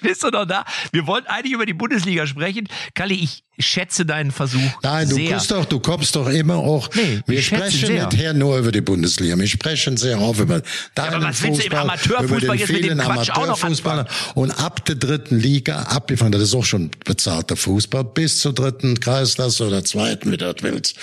[0.00, 0.64] Bist du noch da?
[0.92, 2.68] Wir wollten eigentlich über die Bundesliga sprechen.
[2.94, 4.60] Kalli, ich schätze deinen Versuch.
[4.82, 5.38] Nein, du sehr.
[5.48, 6.88] doch, du kommst doch immer auch.
[6.94, 8.08] Nee, wir sprechen sehr.
[8.08, 9.38] nicht nur über die Bundesliga.
[9.38, 10.62] Wir sprechen sehr oft über
[10.94, 13.62] deinen aber was willst du im Fußball, Amateurfußball über den jetzt vielen Quatsch auch noch
[13.62, 14.06] Amateurfußballer.
[14.34, 18.98] Und ab der dritten Liga, abgefangen, das ist auch schon bezahlter Fußball, bis zur dritten
[18.98, 20.96] Kreisklasse oder zweiten, wie du das willst,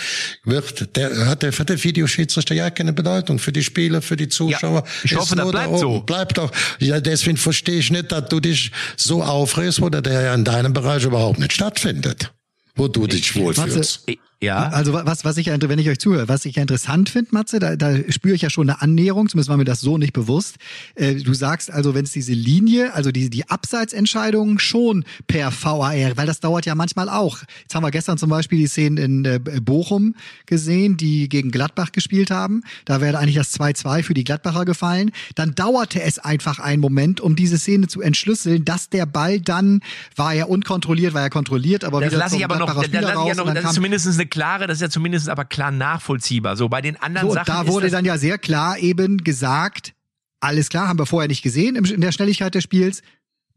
[0.43, 4.29] wird, der, hat der, hat der Videoschiedsrichter ja keine Bedeutung für die Spieler, für die
[4.29, 4.83] Zuschauer.
[5.03, 5.79] ich hoffe, das da bleibt oben.
[5.79, 5.99] so.
[6.01, 6.51] Bleibt doch.
[6.79, 10.73] Ja, deswegen verstehe ich nicht, dass du dich so aufregst, wo der ja in deinem
[10.73, 12.31] Bereich überhaupt nicht stattfindet.
[12.75, 14.05] Wo du dich wohlfühlst.
[14.41, 14.69] Ja.
[14.69, 17.29] Also wa- was, was ich, ja wenn ich euch zuhöre, was ich ja interessant finde,
[17.31, 20.13] Matze, da, da spüre ich ja schon eine Annäherung, zumindest war mir das so nicht
[20.13, 20.55] bewusst.
[20.95, 25.91] Äh, du sagst also, wenn es diese Linie, also die, die Abseitsentscheidungen schon per VAR,
[26.15, 27.39] weil das dauert ja manchmal auch.
[27.63, 30.15] Jetzt haben wir gestern zum Beispiel die Szenen in äh, Bochum
[30.45, 32.61] gesehen, die gegen Gladbach gespielt haben.
[32.85, 35.11] Da wäre eigentlich das 2-2 für die Gladbacher gefallen.
[35.35, 39.81] Dann dauerte es einfach einen Moment, um diese Szene zu entschlüsseln, dass der Ball dann,
[40.15, 42.87] war ja unkontrolliert, war ja kontrolliert, aber Das wieder lasse ich aber noch, Gladbacher das,
[42.87, 45.45] Spieler lasse ich ja noch, das ist zumindest eine klare, das ist ja zumindest aber
[45.45, 46.55] klar nachvollziehbar.
[46.55, 49.93] So, bei den anderen So, Sachen da wurde dann ja sehr klar eben gesagt,
[50.39, 53.01] alles klar, haben wir vorher nicht gesehen in der Schnelligkeit des Spiels.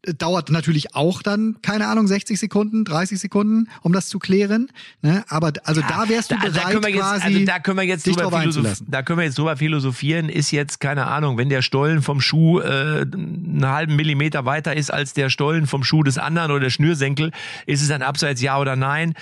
[0.04, 4.68] Äh, Dauert natürlich auch dann, keine Ahnung, 60 Sekunden, 30 Sekunden, um das zu klären.
[5.00, 5.24] Ne?
[5.28, 7.76] Aber also da wärst du da, bereit, da können wir jetzt, quasi also da können
[7.78, 8.86] wir jetzt drüber drauf philosoph einzulassen.
[8.90, 12.58] da können wir jetzt drüber philosophieren, ist jetzt, keine Ahnung, wenn der Stollen vom Schuh
[12.60, 16.70] äh, einen halben Millimeter weiter ist als der Stollen vom Schuh des anderen oder der
[16.70, 17.30] Schnürsenkel,
[17.66, 19.14] ist es ein Abseits ja oder nein?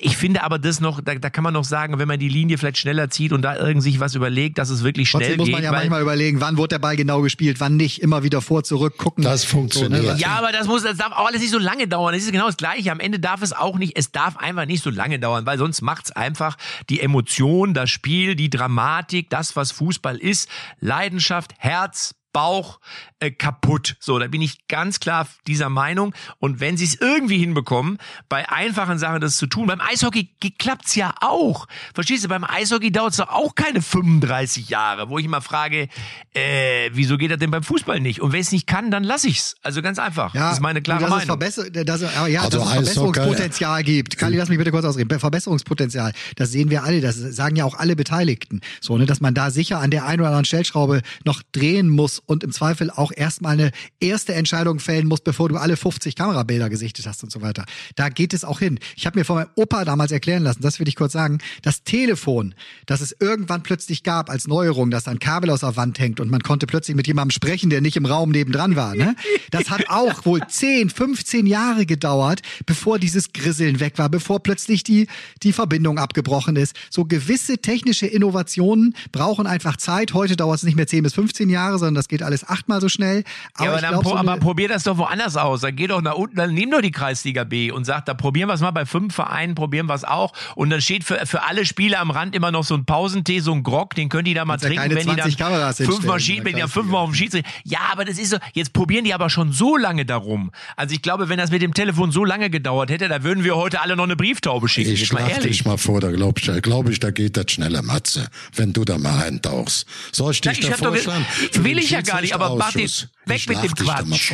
[0.00, 2.56] Ich finde aber das noch, da, da kann man noch sagen, wenn man die Linie
[2.58, 5.46] vielleicht schneller zieht und da irgend sich was überlegt, dass es wirklich schnell Trotzdem muss
[5.46, 5.54] geht.
[5.56, 8.64] man ja manchmal überlegen, wann wurde der Ball genau gespielt, wann nicht, immer wieder vor,
[8.64, 9.22] zurück, gucken.
[9.24, 10.06] Das funktioniert.
[10.06, 12.14] was- Ja, aber das muss, das darf auch alles nicht so lange dauern.
[12.14, 12.90] Das ist genau das Gleiche.
[12.90, 15.82] Am Ende darf es auch nicht, es darf einfach nicht so lange dauern, weil sonst
[15.82, 16.56] macht's einfach
[16.88, 20.48] die Emotion, das Spiel, die Dramatik, das, was Fußball ist,
[20.80, 22.80] Leidenschaft, Herz, Bauch
[23.22, 23.96] äh, kaputt.
[24.00, 26.12] So, da bin ich ganz klar dieser Meinung.
[26.38, 27.98] Und wenn sie es irgendwie hinbekommen,
[28.28, 31.66] bei einfachen Sachen das zu tun, beim Eishockey klappt's ja auch.
[31.94, 35.88] Verstehst du, beim Eishockey dauert's doch auch keine 35 Jahre, wo ich immer frage,
[36.34, 38.20] äh, wieso geht das denn beim Fußball nicht?
[38.20, 39.54] Und wenn es nicht kann, dann lass ich's.
[39.62, 40.34] Also ganz einfach.
[40.34, 41.18] Ja, das ist meine klare Meinung.
[41.18, 44.18] Es Verbesser dass, ja, also dass es Verbesserungspotenzial gibt.
[44.18, 45.18] Kali, lass mich bitte kurz ausreden.
[45.18, 48.60] Verbesserungspotenzial, das sehen wir alle, das sagen ja auch alle Beteiligten.
[48.80, 52.18] So, ne, dass man da sicher an der einen oder anderen Stellschraube noch drehen muss
[52.18, 56.70] und im Zweifel auch erstmal eine erste Entscheidung fällen muss, bevor du alle 50 Kamerabilder
[56.70, 57.64] gesichtet hast und so weiter.
[57.96, 58.78] Da geht es auch hin.
[58.96, 61.84] Ich habe mir von meinem Opa damals erklären lassen, das will ich kurz sagen, das
[61.84, 62.54] Telefon,
[62.86, 66.20] das es irgendwann plötzlich gab als Neuerung, dass da ein Kabel aus der Wand hängt
[66.20, 68.94] und man konnte plötzlich mit jemandem sprechen, der nicht im Raum nebendran war.
[68.94, 69.14] Ne?
[69.50, 74.84] Das hat auch wohl 10, 15 Jahre gedauert, bevor dieses Grisseln weg war, bevor plötzlich
[74.84, 75.06] die,
[75.42, 76.76] die Verbindung abgebrochen ist.
[76.90, 80.14] So gewisse technische Innovationen brauchen einfach Zeit.
[80.14, 82.88] Heute dauert es nicht mehr 10 bis 15 Jahre, sondern das geht alles achtmal so
[82.88, 83.01] schnell.
[83.02, 85.60] Aber, ja, aber, dann glaub, so aber probier das doch woanders aus.
[85.60, 88.48] Dann geh doch nach unten, dann nimm doch die Kreisliga B und sag, da probieren
[88.48, 90.32] wir es mal bei fünf Vereinen, probieren wir es auch.
[90.54, 93.52] Und dann steht für, für alle Spieler am Rand immer noch so ein Pausentee, so
[93.52, 96.56] ein Grog, den können die da mal trinken, wenn die dann Kameras fünfmal, Schied, wenn
[96.56, 97.48] die fünfmal auf dem Schiedsrichter.
[97.64, 100.50] Ja, aber das ist so, jetzt probieren die aber schon so lange darum.
[100.76, 103.56] Also ich glaube, wenn das mit dem Telefon so lange gedauert hätte, da würden wir
[103.56, 104.92] heute alle noch eine Brieftaube schicken.
[104.92, 108.28] Ich schlaf dich mal vor, da glaube ich, glaub ich, da geht das schneller, Matze,
[108.54, 109.86] wenn du da mal eintauchst.
[110.12, 111.26] Soll ich dich ja, ich da vorstellen?
[111.54, 112.88] Will ich ja gar nicht, aber Martin,
[113.26, 114.32] weg mit dem Quatsch.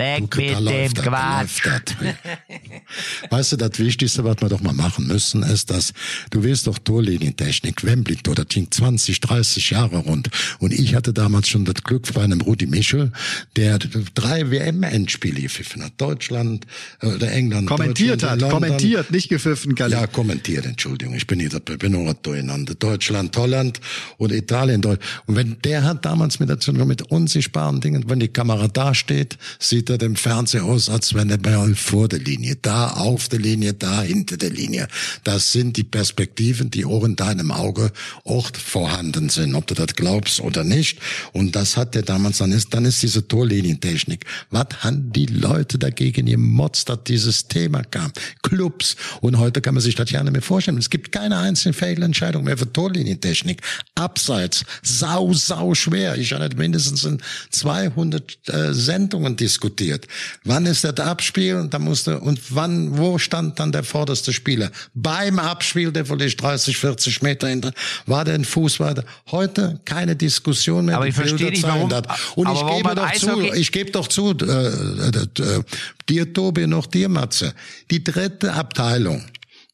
[0.00, 1.62] Weg mit dem Quatsch.
[3.30, 5.92] weißt du, das Wichtigste, was wir doch mal machen müssen, ist, dass
[6.30, 10.30] du willst doch Torlinientechnik, Wembley, das ging 20, 30 Jahre rund.
[10.58, 13.12] Und ich hatte damals schon das Glück bei einem Rudi Michel,
[13.56, 13.78] der
[14.14, 15.92] drei WM-Endspiele gepfiffen hat.
[15.98, 16.66] Deutschland
[17.00, 17.68] äh, oder England.
[17.68, 19.96] Kommentiert hat, kommentiert, nicht gepfiffen, Kalle.
[19.96, 21.14] Ja, kommentiert, Entschuldigung.
[21.14, 22.74] Ich bin hier, bin nur durcheinander.
[22.74, 23.80] Deutschland, Holland
[24.16, 24.82] und Italien.
[24.84, 26.48] Und wenn der hat damals mit,
[26.86, 31.30] mit unsichtbaren Dingen, wenn die Kamera da steht, sieht er dem Fernseher aus, als wenn
[31.30, 31.38] er
[31.74, 34.88] vor der Linie, da auf der Linie, da hinter der Linie.
[35.24, 37.92] Das sind die Perspektiven, die auch in deinem Auge
[38.24, 40.98] auch vorhanden sind, ob du das glaubst oder nicht.
[41.32, 44.24] Und das hat der damals, dann ist, dann ist diese Torlinientechnik.
[44.50, 48.12] Was haben die Leute dagegen gemotzt, dass dieses Thema kam?
[48.42, 48.96] Clubs.
[49.20, 50.78] Und heute kann man sich das ja nicht mehr vorstellen.
[50.78, 53.62] Es gibt keine einzelne Fehlentscheidung mehr für Torlinientechnik.
[53.94, 54.64] Abseits.
[54.82, 56.16] Sau, sau schwer.
[56.16, 57.20] Ich habe mindestens in
[57.50, 60.06] 200 äh, Sendungen diskutiert diskutiert.
[60.44, 61.56] Wann ist das Abspiel?
[61.56, 64.70] Und da musste, und wann, wo stand dann der vorderste Spieler?
[64.94, 67.72] Beim Abspiel, der vielleicht 30, 40 Meter hinter,
[68.06, 69.04] war der ein Fuß weiter.
[69.30, 70.96] Heute keine Diskussion mehr.
[70.96, 72.02] Aber ich verstehe nicht, warum, das.
[72.34, 75.62] Und ich gebe doch zu, ich gebe doch zu, äh, äh, äh,
[76.08, 77.54] dir Tobi, noch dir Matze,
[77.90, 79.24] die dritte Abteilung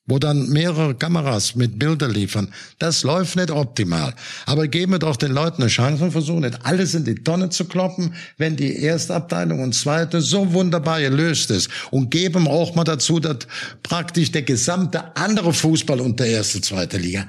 [0.07, 2.53] wo dann mehrere Kameras mit Bilder liefern.
[2.79, 4.15] Das läuft nicht optimal.
[4.47, 7.51] Aber geben wir doch den Leuten eine Chance und versuchen nicht alles in die Tonne
[7.51, 11.69] zu kloppen, wenn die erste Abteilung und zweite so wunderbar gelöst ist.
[11.91, 13.39] Und geben auch mal dazu, dass
[13.83, 17.27] praktisch der gesamte andere Fußball und der erste, zweite Liga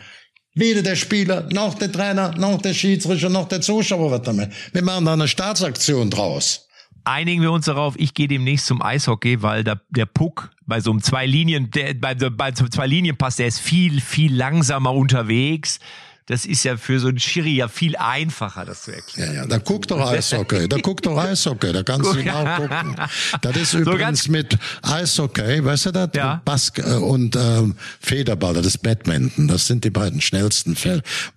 [0.53, 4.51] Weder der Spieler, noch der Trainer, noch der Schiedsrichter, noch der Zuschauer wird damit.
[4.73, 6.67] Wir machen da eine Staatsaktion draus
[7.07, 10.91] einigen wir uns darauf, ich gehe demnächst zum Eishockey, weil da, der Puck bei so
[10.91, 15.79] einem zwei Linien, der, bei, bei zwei Linien passt, der ist viel, viel langsamer unterwegs
[16.27, 19.33] das ist ja für so einen Schiri ja viel einfacher, das zu erklären.
[19.33, 22.95] Ja, ja, da guck doch Eishockey, da guck doch Eishockey, da kannst du auch gucken.
[23.41, 26.09] Das ist so übrigens mit Eishockey, weißt du das?
[26.15, 26.41] Ja.
[26.43, 30.75] Bask äh, und ähm, Federball, das ist Badminton, das sind die beiden schnellsten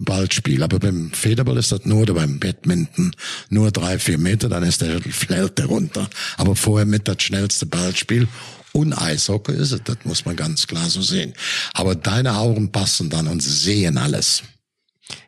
[0.01, 0.65] Ballspiele.
[0.65, 3.13] Aber beim Federball ist das nur, oder beim Badminton
[3.49, 6.11] nur drei, vier Meter, dann ist der der runter.
[6.37, 8.27] Aber vorher mit das schnellste Ballspiel
[8.73, 11.35] und Eishockey ist es, das muss man ganz klar so sehen.
[11.75, 14.43] Aber deine Augen passen dann und sehen alles.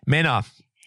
[0.05, 0.45] Männer,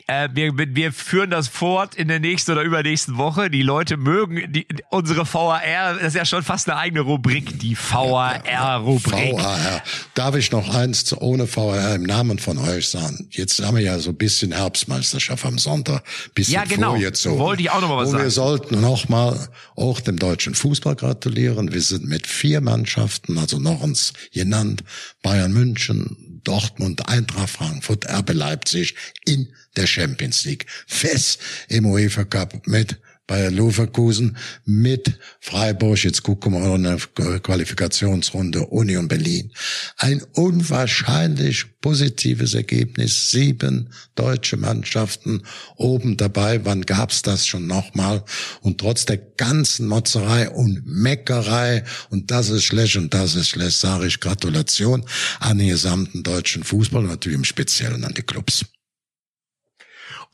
[0.08, 3.49] äh, wir, wir führen das fort in der nächsten oder übernächsten Woche.
[3.49, 5.62] Die Leute mögen die, unsere VAR,
[5.95, 9.34] das ist ja schon fast eine eigene Rubrik, die VAR-Rubrik.
[9.34, 9.82] VAR.
[10.14, 13.28] Darf ich noch eins ohne VAR im Namen von euch sagen?
[13.32, 16.03] Jetzt haben wir ja so ein bisschen Herbstmeisterschaft am Sonntag,
[16.36, 16.91] bisschen ja, genau.
[16.91, 17.39] vorgezogen.
[17.39, 18.24] Wollte ich auch noch mal was Und sagen.
[18.24, 21.74] wir sollten noch mal auch dem deutschen Fußball gratulieren.
[21.74, 24.84] Wir sind mit vier Mannschaften, also noch uns genannt,
[25.24, 28.95] Bayern München, Dortmund, Eintracht Frankfurt, RB Leipzig
[29.26, 29.47] in
[29.78, 30.66] der Champions League.
[30.88, 32.98] Fest im UEFA Cup mit
[33.28, 36.04] Bayer Leverkusen mit Freiburg.
[36.04, 39.52] Jetzt gucken wir mal in der Qualifikationsrunde Union Berlin.
[39.98, 43.32] Ein unwahrscheinlich positives Ergebnis.
[43.32, 45.42] Sieben deutsche Mannschaften
[45.76, 46.66] oben dabei.
[46.66, 48.24] Wann gab's das schon nochmal?
[48.62, 53.78] Und trotz der ganzen Motzerei und Meckerei und das ist schlecht und das ist schlecht,
[53.80, 55.04] sage ich Gratulation
[55.40, 58.66] an den gesamten deutschen Fußball natürlich im Speziellen an die Clubs.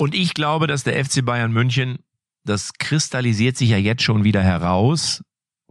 [0.01, 1.99] Und ich glaube, dass der FC Bayern München
[2.43, 5.23] das kristallisiert sich ja jetzt schon wieder heraus,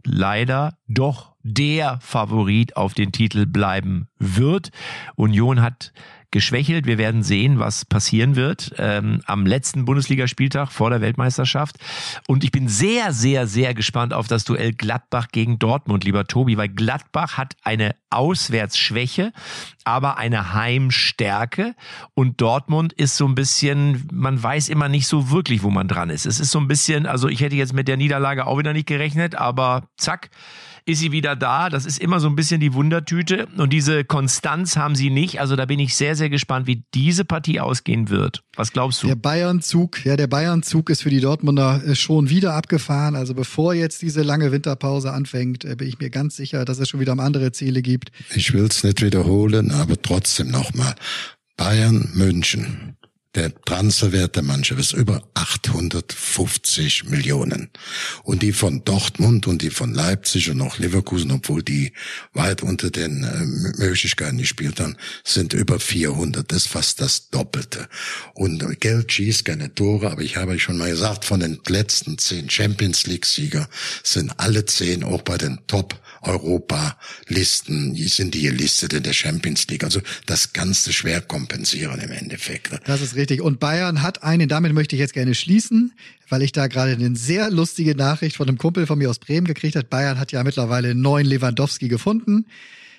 [0.05, 4.69] leider doch der Favorit auf den Titel bleiben wird.
[5.17, 5.91] Union hat
[6.31, 6.85] geschwächelt.
[6.85, 11.75] Wir werden sehen, was passieren wird ähm, am letzten Bundesligaspieltag vor der Weltmeisterschaft.
[12.27, 16.57] Und ich bin sehr, sehr, sehr gespannt auf das Duell Gladbach gegen Dortmund, lieber Tobi,
[16.57, 19.33] weil Gladbach hat eine Auswärtsschwäche,
[19.83, 21.75] aber eine Heimstärke.
[22.13, 26.09] Und Dortmund ist so ein bisschen, man weiß immer nicht so wirklich, wo man dran
[26.09, 26.25] ist.
[26.25, 28.87] Es ist so ein bisschen, also ich hätte jetzt mit der Niederlage auch wieder nicht
[28.87, 30.29] gerechnet, aber zack
[30.85, 31.69] ist sie wieder da.
[31.69, 33.47] Das ist immer so ein bisschen die Wundertüte.
[33.57, 35.39] Und diese Konstanz haben sie nicht.
[35.39, 38.43] Also da bin ich sehr, sehr gespannt, wie diese Partie ausgehen wird.
[38.55, 39.07] Was glaubst du?
[39.07, 43.15] Der Bayern-Zug, ja, der Bayern-Zug ist für die Dortmunder äh, schon wieder abgefahren.
[43.15, 46.89] Also bevor jetzt diese lange Winterpause anfängt, äh, bin ich mir ganz sicher, dass es
[46.89, 48.11] schon wieder um andere Ziele gibt.
[48.35, 50.95] Ich will es nicht wiederholen, aber trotzdem nochmal.
[51.57, 52.95] Bayern München
[53.35, 57.69] der Transferwert der Mannschaft ist über 850 Millionen.
[58.23, 61.93] Und die von Dortmund und die von Leipzig und auch Leverkusen, obwohl die
[62.33, 66.51] weit unter den äh, Möglichkeiten gespielt haben, sind über 400.
[66.51, 67.87] Das ist fast das Doppelte.
[68.33, 72.49] Und Geld schießt keine Tore, aber ich habe schon mal gesagt, von den letzten zehn
[72.49, 73.69] Champions League-Sieger
[74.03, 79.83] sind alle zehn auch bei den Top Europa-Listen sind die gelistet in der Champions League.
[79.83, 82.71] Also das Ganze schwer kompensieren im Endeffekt.
[82.85, 83.41] Das ist richtig.
[83.41, 85.93] Und Bayern hat einen, damit möchte ich jetzt gerne schließen,
[86.29, 89.47] weil ich da gerade eine sehr lustige Nachricht von einem Kumpel von mir aus Bremen
[89.47, 89.89] gekriegt hat.
[89.89, 92.45] Bayern hat ja mittlerweile neuen Lewandowski gefunden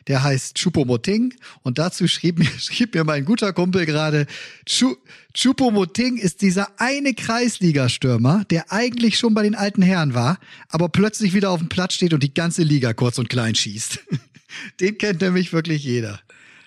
[0.09, 4.27] der heißt Chupomoting und dazu schrieb mir, schrieb mir mein guter Kumpel gerade,
[5.35, 10.39] Chupomoting ist dieser eine Kreisligastürmer, der eigentlich schon bei den alten Herren war,
[10.69, 14.01] aber plötzlich wieder auf dem Platz steht und die ganze Liga kurz und klein schießt.
[14.81, 16.21] Den kennt nämlich wirklich jeder.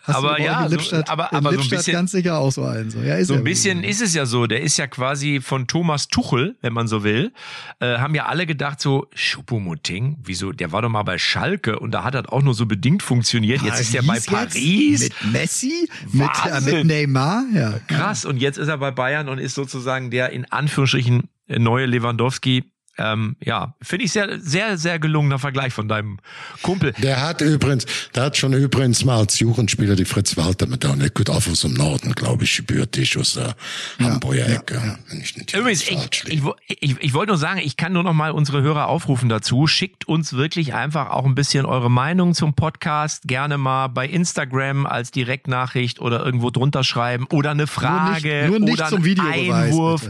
[0.06, 0.78] Hast aber ja, so,
[1.08, 2.92] aber, aber so ein bisschen, ganz sicher auch so einen.
[2.92, 4.46] So, ja, ist so ein bisschen ist es ja so.
[4.46, 7.34] Der ist ja quasi von Thomas Tuchel, wenn man so will.
[7.80, 10.52] Äh, haben ja alle gedacht so, Schuppomoting, wieso?
[10.52, 13.64] Der war doch mal bei Schalke und da hat das auch nur so bedingt funktioniert.
[13.64, 15.02] Jetzt ist er bei Paris.
[15.02, 17.46] Mit Messi, mit, äh, mit Neymar.
[17.54, 17.80] Ja.
[17.88, 18.26] Krass.
[18.26, 22.64] Und jetzt ist er bei Bayern und ist sozusagen der in Anführungsstrichen neue Lewandowski
[22.98, 26.20] ähm, ja, finde ich sehr, sehr, sehr gelungener Vergleich von deinem
[26.62, 26.94] Kumpel.
[27.02, 30.96] Der hat übrigens, der hat schon übrigens mal als Jugendspieler die Fritz Walter mit der
[31.10, 33.56] gut auf aus dem Norden, glaube ich, gebürtig aus der
[34.00, 34.76] ja, Hamburger ja, Ecke.
[34.76, 34.98] Ja.
[35.10, 38.14] Wenn ich nicht Übrigens, ich, ich, ich, ich wollte nur sagen, ich kann nur noch
[38.14, 39.68] mal unsere Hörer aufrufen dazu.
[39.68, 43.24] Schickt uns wirklich einfach auch ein bisschen eure Meinung zum Podcast.
[43.28, 48.60] Gerne mal bei Instagram als Direktnachricht oder irgendwo drunter schreiben oder eine Frage nur nicht,
[48.60, 50.10] nur nicht oder zum einen Einwurf.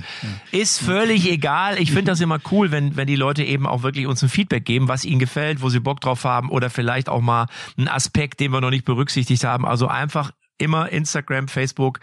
[0.51, 1.79] Ist völlig egal.
[1.79, 4.65] Ich finde das immer cool, wenn, wenn die Leute eben auch wirklich uns ein Feedback
[4.65, 7.47] geben, was ihnen gefällt, wo sie Bock drauf haben oder vielleicht auch mal
[7.78, 9.65] einen Aspekt, den wir noch nicht berücksichtigt haben.
[9.65, 11.99] Also einfach immer Instagram, Facebook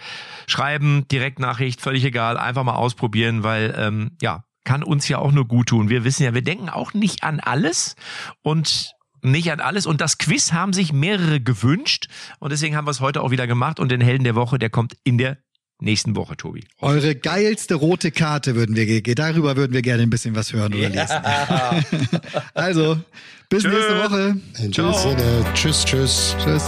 [0.46, 5.46] schreiben, Direktnachricht, völlig egal, einfach mal ausprobieren, weil ähm, ja, kann uns ja auch nur
[5.46, 5.90] gut tun.
[5.90, 7.96] Wir wissen ja, wir denken auch nicht an alles
[8.42, 9.86] und nicht an alles.
[9.86, 12.08] Und das Quiz haben sich mehrere gewünscht.
[12.38, 13.78] Und deswegen haben wir es heute auch wieder gemacht.
[13.78, 15.38] Und den Helden der Woche, der kommt in der
[15.82, 16.64] nächsten Woche, Tobi.
[16.80, 20.88] Eure geilste rote Karte würden wir, darüber würden wir gerne ein bisschen was hören oder
[20.88, 21.02] ja.
[21.02, 22.20] lesen.
[22.54, 22.98] also,
[23.48, 23.70] bis Tschö.
[23.70, 24.36] nächste Woche.
[24.62, 24.92] In Ciao.
[24.92, 25.44] Sinne.
[25.54, 26.36] Tschüss, tschüss.
[26.42, 26.64] Tschüss.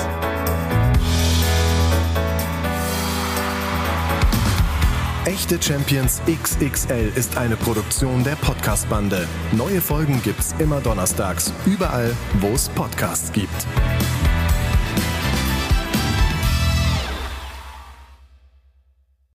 [5.27, 9.27] Echte Champions XXL ist eine Produktion der Podcast-Bande.
[9.53, 13.67] Neue Folgen gibt's immer donnerstags, überall, wo es Podcasts gibt.